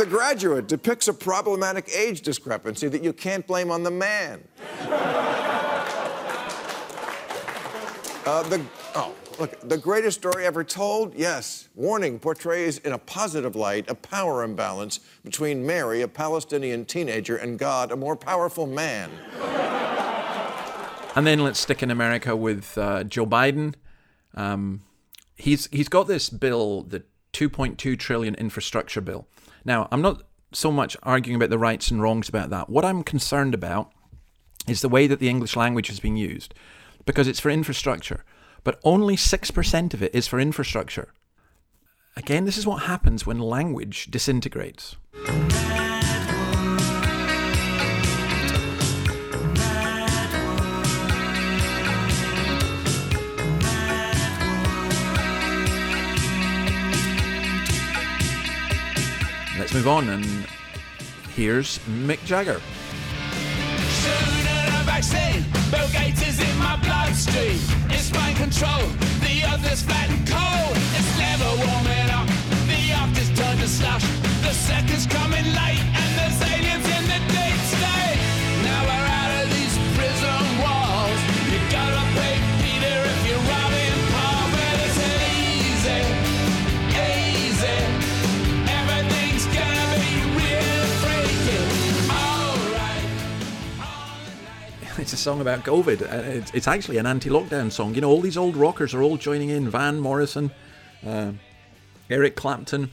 The 0.04 0.10
Graduate 0.10 0.68
depicts 0.68 1.08
a 1.08 1.14
problematic 1.14 1.90
age 1.96 2.24
discrepancy 2.24 2.90
that 2.90 3.02
you 3.06 3.14
can't 3.14 3.48
blame 3.48 3.72
on 3.72 3.84
the 3.84 3.92
man. 3.92 4.44
Uh, 8.26 8.42
the, 8.44 8.66
oh, 8.96 9.14
look, 9.38 9.60
the 9.68 9.78
greatest 9.78 10.18
story 10.18 10.46
ever 10.46 10.64
told? 10.64 11.14
Yes. 11.14 11.68
Warning 11.76 12.20
portrays 12.20 12.78
in 12.78 12.94
a 12.94 12.98
positive 12.98 13.54
light 13.54 13.90
a 13.90 13.96
power 13.96 14.46
imbalance 14.46 15.02
between 15.26 15.66
Mary, 15.66 16.02
a 16.02 16.08
Palestinian 16.08 16.86
teenager, 16.86 17.36
and 17.36 17.60
God, 17.60 17.92
a 17.92 17.98
more 17.98 18.16
powerful 18.16 18.66
man. 18.66 19.12
And 21.18 21.28
then 21.28 21.40
let's 21.44 21.60
stick 21.60 21.84
in 21.84 21.92
America 21.92 22.34
with 22.34 22.78
uh, 22.78 23.04
Joe 23.04 23.26
Biden. 23.26 23.76
Um, 24.36 24.84
he's 25.36 25.68
he's 25.74 25.90
got 25.90 26.08
this 26.08 26.30
bill, 26.30 26.84
the 26.84 27.04
2.2 27.34 28.00
trillion 28.00 28.36
infrastructure 28.36 29.02
bill. 29.02 29.28
Now, 29.66 29.88
I'm 29.92 30.02
not 30.02 30.24
so 30.52 30.72
much 30.72 30.96
arguing 31.04 31.36
about 31.36 31.50
the 31.50 31.58
rights 31.58 31.90
and 31.90 32.02
wrongs 32.02 32.30
about 32.30 32.50
that. 32.52 32.70
What 32.70 32.86
I'm 32.86 33.04
concerned 33.04 33.54
about 33.54 33.92
is 34.68 34.82
the 34.82 34.90
way 34.90 35.08
that 35.08 35.20
the 35.20 35.30
English 35.30 35.56
language 35.56 35.88
has 35.88 36.00
been 36.00 36.18
used, 36.18 36.54
because 37.06 37.28
it's 37.28 37.40
for 37.40 37.50
infrastructure, 37.50 38.24
but 38.64 38.80
only 38.84 39.16
6% 39.16 39.94
of 39.94 40.04
it 40.04 40.16
is 40.16 40.28
for 40.28 40.40
infrastructure. 40.40 41.14
again, 42.16 42.46
this 42.46 42.58
is 42.58 42.68
what 42.68 42.84
happens 42.84 43.26
when 43.26 43.40
language 43.40 44.08
disintegrates. 44.12 44.96
Move 59.74 59.88
on, 59.88 60.10
and 60.10 60.24
here's 61.36 61.80
Mick 61.80 62.24
Jagger. 62.26 62.62
Sooner 64.04 64.84
vaccine, 64.86 65.44
Bill 65.72 65.90
Gates 65.90 66.22
is 66.28 66.40
in 66.40 66.58
my 66.60 66.78
bloodstream. 66.78 67.58
It's 67.90 68.12
control, 68.38 68.86
the 69.26 69.42
others 69.48 69.82
flat 69.82 70.12
and 70.12 70.28
cold. 70.28 70.78
It's 70.94 71.18
never 71.18 71.50
warming 71.66 72.10
up, 72.14 72.28
the 72.70 72.94
after's 72.94 73.34
turned 73.34 73.62
to 73.62 73.68
slush. 73.68 74.06
The 74.46 74.54
second's 74.54 75.08
coming 75.08 75.46
late, 75.58 75.82
A 95.14 95.16
song 95.16 95.42
about 95.42 95.64
COVID. 95.64 96.02
Uh, 96.02 96.38
It's, 96.40 96.52
it's 96.56 96.68
actually 96.68 96.98
an 96.98 97.06
anti-lockdown 97.06 97.72
song. 97.72 97.94
You 97.94 98.02
know, 98.02 98.10
all 98.10 98.20
these 98.20 98.36
old 98.36 98.56
rockers 98.56 98.96
are 98.96 99.04
all 99.04 99.16
joining 99.16 99.50
in. 99.50 99.70
Van 99.70 100.00
Morrison, 100.00 100.50
uh, 101.06 101.34
Eric 102.10 102.36
Clapton, 102.36 102.90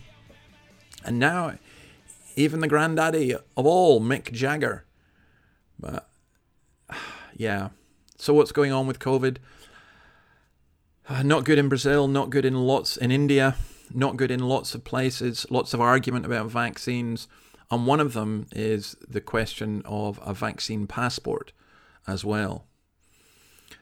and 1.03 1.19
now 1.19 1.55
even 2.37 2.61
the 2.61 2.69
granddaddy 2.69 3.33
of 3.33 3.65
all, 3.65 4.03
Mick 4.03 4.33
Jagger. 4.33 4.85
But 5.79 6.11
yeah, 7.37 7.71
so 8.19 8.35
what's 8.35 8.53
going 8.53 8.71
on 8.71 8.87
with 8.87 8.99
COVID? 8.99 9.39
Uh, 11.09 11.23
not 11.23 11.45
good 11.45 11.59
in 11.59 11.71
Brazil. 11.71 12.07
Not 12.07 12.29
good 12.29 12.45
in 12.45 12.55
lots 12.55 12.99
in 12.99 13.11
India. 13.11 13.57
Not 13.95 14.19
good 14.19 14.31
in 14.31 14.41
lots 14.41 14.75
of 14.75 14.85
places. 14.85 15.47
Lots 15.49 15.73
of 15.73 15.81
argument 15.81 16.27
about 16.27 16.51
vaccines, 16.51 17.29
and 17.71 17.87
one 17.87 17.99
of 17.99 18.13
them 18.13 18.47
is 18.53 18.95
the 19.09 19.23
question 19.23 19.81
of 19.87 20.21
a 20.23 20.35
vaccine 20.35 20.87
passport 20.87 21.53
as 22.07 22.25
well. 22.25 22.67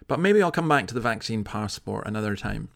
But 0.07 0.20
maybe 0.20 0.42
I'll 0.42 0.50
come 0.50 0.68
back 0.68 0.87
to 0.88 0.94
the 0.94 1.00
vaccine 1.00 1.44
passport 1.44 2.07
another 2.07 2.37
time. 2.37 2.68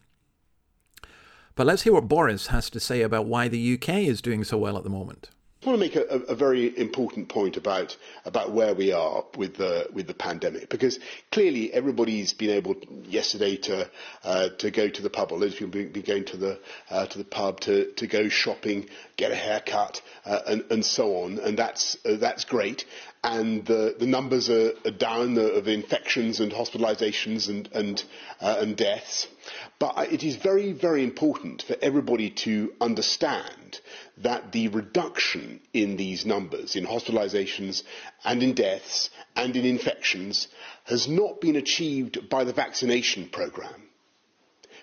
But 1.55 1.67
let's 1.67 1.83
hear 1.83 1.93
what 1.93 2.07
Boris 2.07 2.47
has 2.47 2.69
to 2.71 2.79
say 2.79 3.01
about 3.01 3.25
why 3.25 3.47
the 3.47 3.73
UK 3.73 3.89
is 3.89 4.21
doing 4.21 4.43
so 4.43 4.57
well 4.57 4.77
at 4.77 4.83
the 4.83 4.89
moment. 4.89 5.29
I 5.63 5.69
want 5.69 5.79
to 5.79 5.85
make 5.85 5.95
a, 5.95 6.31
a 6.31 6.35
very 6.35 6.77
important 6.77 7.29
point 7.29 7.55
about 7.55 7.95
about 8.25 8.51
where 8.51 8.73
we 8.73 8.91
are 8.91 9.23
with 9.37 9.55
the 9.55 9.87
with 9.93 10.07
the 10.07 10.13
pandemic 10.13 10.67
because 10.67 10.99
clearly 11.31 11.71
everybody's 11.71 12.33
been 12.33 12.49
able 12.49 12.75
yesterday 13.05 13.55
to 13.57 13.89
uh, 14.25 14.49
to 14.57 14.71
go 14.71 14.89
to 14.89 15.01
the 15.01 15.09
pub 15.09 15.31
or 15.31 15.39
loads 15.39 15.55
people 15.55 15.69
been 15.69 16.01
going 16.01 16.25
to 16.25 16.37
the 16.37 16.59
uh, 16.89 17.05
to 17.05 17.17
the 17.17 17.23
pub 17.23 17.61
to, 17.61 17.93
to 17.93 18.07
go 18.07 18.27
shopping, 18.27 18.89
get 19.15 19.31
a 19.31 19.35
haircut, 19.35 20.01
uh, 20.25 20.41
and 20.47 20.65
and 20.69 20.85
so 20.85 21.23
on, 21.23 21.39
and 21.39 21.57
that's 21.57 21.95
uh, 22.05 22.17
that's 22.17 22.43
great. 22.43 22.83
And 23.23 23.65
the 23.65 23.95
the 23.97 24.05
numbers 24.05 24.49
are, 24.49 24.71
are 24.85 24.91
down 24.91 25.37
of 25.37 25.67
infections 25.69 26.41
and 26.41 26.51
hospitalisations 26.51 27.47
and 27.47 27.69
and 27.73 28.03
uh, 28.41 28.57
and 28.59 28.75
deaths. 28.75 29.27
But 29.79 30.11
it 30.13 30.23
is 30.23 30.35
very, 30.35 30.71
very 30.71 31.03
important 31.03 31.61
for 31.63 31.75
everybody 31.81 32.29
to 32.45 32.73
understand 32.79 33.79
that 34.17 34.51
the 34.51 34.67
reduction 34.69 35.59
in 35.73 35.97
these 35.97 36.25
numbers, 36.25 36.75
in 36.75 36.85
hospitalisations 36.85 37.83
and 38.23 38.43
in 38.43 38.53
deaths 38.53 39.09
and 39.35 39.55
in 39.55 39.65
infections, 39.65 40.47
has 40.85 41.07
not 41.07 41.41
been 41.41 41.55
achieved 41.55 42.29
by 42.29 42.43
the 42.43 42.53
vaccination 42.53 43.27
programme. 43.29 43.83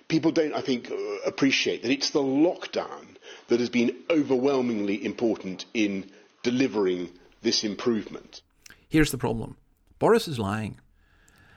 People 0.09 0.33
don't, 0.33 0.55
I 0.55 0.61
think, 0.61 0.91
uh, 0.91 0.97
appreciate 1.25 1.83
that 1.83 1.93
it's 1.93 2.11
the 2.11 2.21
lockdown 2.23 3.17
that 3.49 3.61
has 3.61 3.71
been 3.71 3.97
overwhelmingly 4.11 5.05
important 5.05 5.65
in 5.73 6.11
delivering 6.43 7.11
this 7.43 7.65
improvement. 7.65 8.43
Here's 8.89 9.11
the 9.11 9.19
problem 9.19 9.57
Boris 9.99 10.29
is 10.29 10.39
lying. 10.39 10.81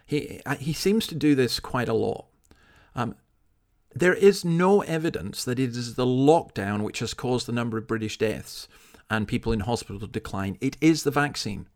He, 0.05 0.41
uh, 0.45 0.55
he 0.55 0.73
seems 0.73 1.07
to 1.07 1.15
do 1.15 1.33
this 1.35 1.59
quite 1.59 1.89
a 1.89 1.93
lot. 1.93 2.25
Um, 2.95 3.15
there 3.95 4.13
is 4.13 4.43
no 4.43 4.81
evidence 4.81 5.43
that 5.45 5.59
it 5.59 5.69
is 5.69 5.95
the 5.95 6.05
lockdown 6.05 6.81
which 6.81 6.99
has 6.99 7.13
caused 7.13 7.47
the 7.47 7.51
number 7.51 7.77
of 7.77 7.87
British 7.87 8.17
deaths 8.17 8.67
and 9.09 9.27
people 9.27 9.51
in 9.51 9.61
hospital 9.61 9.99
to 9.99 10.07
decline. 10.07 10.57
It 10.59 10.77
is 10.81 11.03
the 11.03 11.11
vaccine. 11.11 11.67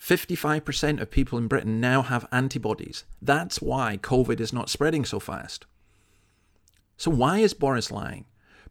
55% 0.00 1.00
of 1.00 1.10
people 1.10 1.38
in 1.38 1.48
Britain 1.48 1.80
now 1.80 2.02
have 2.02 2.28
antibodies. 2.30 3.04
That's 3.20 3.60
why 3.60 3.98
COVID 4.02 4.40
is 4.40 4.52
not 4.52 4.70
spreading 4.70 5.04
so 5.04 5.18
fast. 5.18 5.66
So, 6.96 7.10
why 7.10 7.38
is 7.38 7.54
Boris 7.54 7.90
lying? 7.90 8.26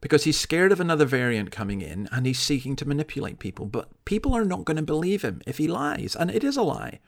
Because 0.06 0.26
he's 0.26 0.40
scared 0.40 0.72
of 0.72 0.80
another 0.80 1.06
variant 1.06 1.50
coming 1.50 1.82
in 1.82 2.08
and 2.12 2.28
he's 2.28 2.38
seeking 2.38 2.76
to 2.76 2.88
manipulate 2.88 3.40
people. 3.40 3.66
But 3.66 3.90
people 4.06 4.36
are 4.36 4.46
not 4.46 4.64
going 4.64 4.78
to 4.78 4.84
believe 4.84 5.24
him 5.24 5.42
if 5.48 5.58
he 5.58 5.68
lies. 5.68 6.16
And 6.16 6.30
it 6.30 6.44
is 6.44 6.58
a 6.58 6.62
lie. 6.62 7.00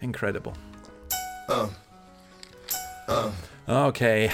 Incredible. 0.00 0.54
Uh, 1.46 1.68
uh. 3.06 3.30
Okay. 3.68 4.32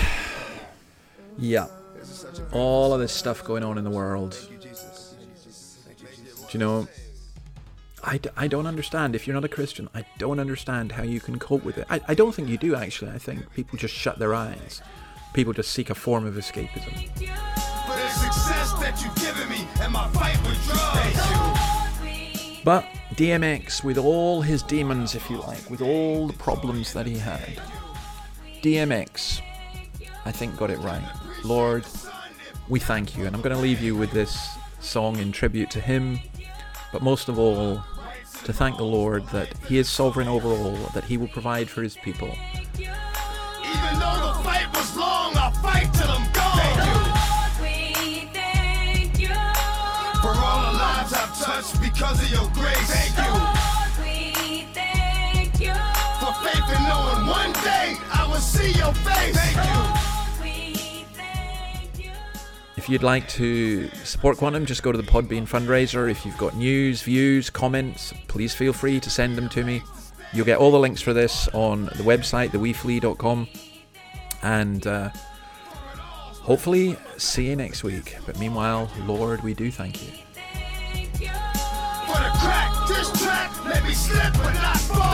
Yeah. 1.38 1.66
All 2.52 2.94
of 2.94 3.00
this 3.00 3.12
stuff 3.12 3.42
going 3.42 3.64
on 3.64 3.78
in 3.78 3.82
the 3.82 3.90
world. 3.90 4.38
Do 4.48 4.56
you 6.52 6.60
know, 6.60 6.86
I, 8.04 8.18
d- 8.18 8.30
I 8.36 8.46
don't 8.46 8.68
understand. 8.68 9.16
If 9.16 9.26
you're 9.26 9.34
not 9.34 9.44
a 9.44 9.48
Christian, 9.48 9.88
I 9.92 10.04
don't 10.18 10.38
understand 10.38 10.92
how 10.92 11.02
you 11.02 11.18
can 11.18 11.36
cope 11.40 11.64
with 11.64 11.78
it. 11.78 11.86
I, 11.90 12.00
I 12.06 12.14
don't 12.14 12.32
think 12.32 12.48
you 12.48 12.58
do, 12.58 12.76
actually. 12.76 13.10
I 13.10 13.18
think 13.18 13.52
people 13.54 13.76
just 13.76 13.92
shut 13.92 14.20
their 14.20 14.34
eyes. 14.34 14.82
People 15.32 15.52
just 15.52 15.70
seek 15.72 15.90
a 15.90 15.94
form 15.94 16.26
of 16.26 16.34
escapism. 16.34 17.08
For 17.14 17.22
the 17.22 18.08
success 18.08 18.72
that 18.80 19.00
you've 19.02 19.14
given 19.16 19.48
me 19.48 19.66
and 19.80 19.92
my 19.92 20.08
fight 20.08 20.40
with 20.42 20.62
drugs. 20.66 22.62
But 22.64 22.84
DMX, 23.14 23.82
with 23.84 23.96
all 23.96 24.42
his 24.42 24.62
demons, 24.62 25.14
if 25.14 25.30
you 25.30 25.38
like, 25.38 25.70
with 25.70 25.80
all 25.80 26.26
the 26.26 26.32
problems 26.34 26.92
that 26.92 27.06
he 27.06 27.16
had, 27.16 27.60
DMX, 28.62 29.40
I 30.24 30.32
think, 30.32 30.56
got 30.56 30.70
it 30.70 30.78
right. 30.78 31.02
Lord, 31.44 31.84
we 32.68 32.78
thank 32.78 33.16
you. 33.16 33.26
And 33.26 33.34
I'm 33.34 33.40
going 33.40 33.54
to 33.54 33.62
leave 33.62 33.80
you 33.80 33.96
with 33.96 34.10
this 34.10 34.48
song 34.80 35.16
in 35.16 35.32
tribute 35.32 35.70
to 35.70 35.80
him, 35.80 36.18
but 36.92 37.02
most 37.02 37.28
of 37.28 37.38
all, 37.38 37.82
to 38.44 38.52
thank 38.52 38.76
the 38.76 38.84
Lord 38.84 39.26
that 39.28 39.56
he 39.68 39.78
is 39.78 39.88
sovereign 39.88 40.28
over 40.28 40.48
all, 40.48 40.76
that 40.94 41.04
he 41.04 41.16
will 41.16 41.28
provide 41.28 41.68
for 41.68 41.82
his 41.82 41.96
people. 41.96 42.34
Because 52.00 52.22
of 52.22 52.30
your 52.30 52.48
grace. 52.54 52.90
Thank 54.72 55.60
you. 55.60 55.74
For 56.18 56.32
faith 56.40 56.68
in 56.74 56.82
knowing 56.88 57.26
one 57.26 57.52
day 57.52 57.94
I 58.10 58.26
will 58.26 58.36
see 58.36 58.72
your 58.72 58.94
face. 58.94 59.36
Thank 59.36 59.58
you. 62.04 62.10
If 62.78 62.88
you'd 62.88 63.02
like 63.02 63.28
to 63.28 63.90
support 64.04 64.38
Quantum, 64.38 64.64
just 64.64 64.82
go 64.82 64.90
to 64.92 64.96
the 64.96 65.04
Podbean 65.04 65.46
fundraiser. 65.46 66.10
If 66.10 66.24
you've 66.24 66.38
got 66.38 66.56
news, 66.56 67.02
views, 67.02 67.50
comments, 67.50 68.14
please 68.28 68.54
feel 68.54 68.72
free 68.72 68.98
to 68.98 69.10
send 69.10 69.36
them 69.36 69.50
to 69.50 69.62
me. 69.62 69.82
You'll 70.32 70.46
get 70.46 70.56
all 70.56 70.70
the 70.70 70.78
links 70.78 71.02
for 71.02 71.12
this 71.12 71.48
on 71.48 71.84
the 71.84 72.02
website, 72.02 72.48
theweeflea.com. 72.48 73.46
And 74.42 74.86
uh, 74.86 75.10
hopefully, 76.40 76.96
see 77.18 77.50
you 77.50 77.56
next 77.56 77.84
week. 77.84 78.16
But 78.24 78.38
meanwhile, 78.38 78.90
Lord, 79.04 79.42
we 79.42 79.52
do 79.52 79.70
thank 79.70 80.02
you. 80.02 80.12
Me 83.90 83.96
slip 83.96 84.32
but 84.34 84.54
not 84.54 84.76
fall. 84.76 85.09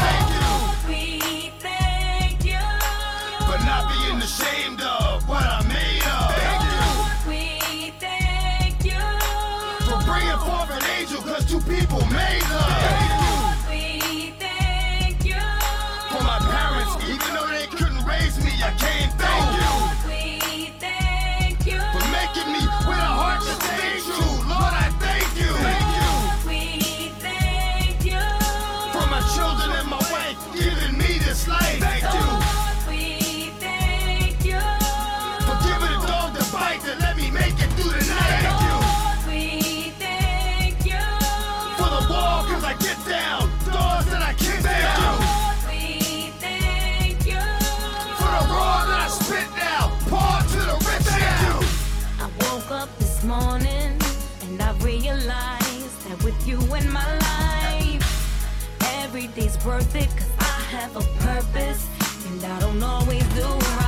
Worth 59.67 59.97
it, 59.97 60.09
cause 60.17 60.31
I 60.39 60.61
have 60.77 60.95
a 60.95 61.03
purpose, 61.19 61.89
and 62.29 62.45
I 62.45 62.61
don't 62.61 62.83
always 62.83 63.25
do 63.35 63.43
right. 63.43 63.86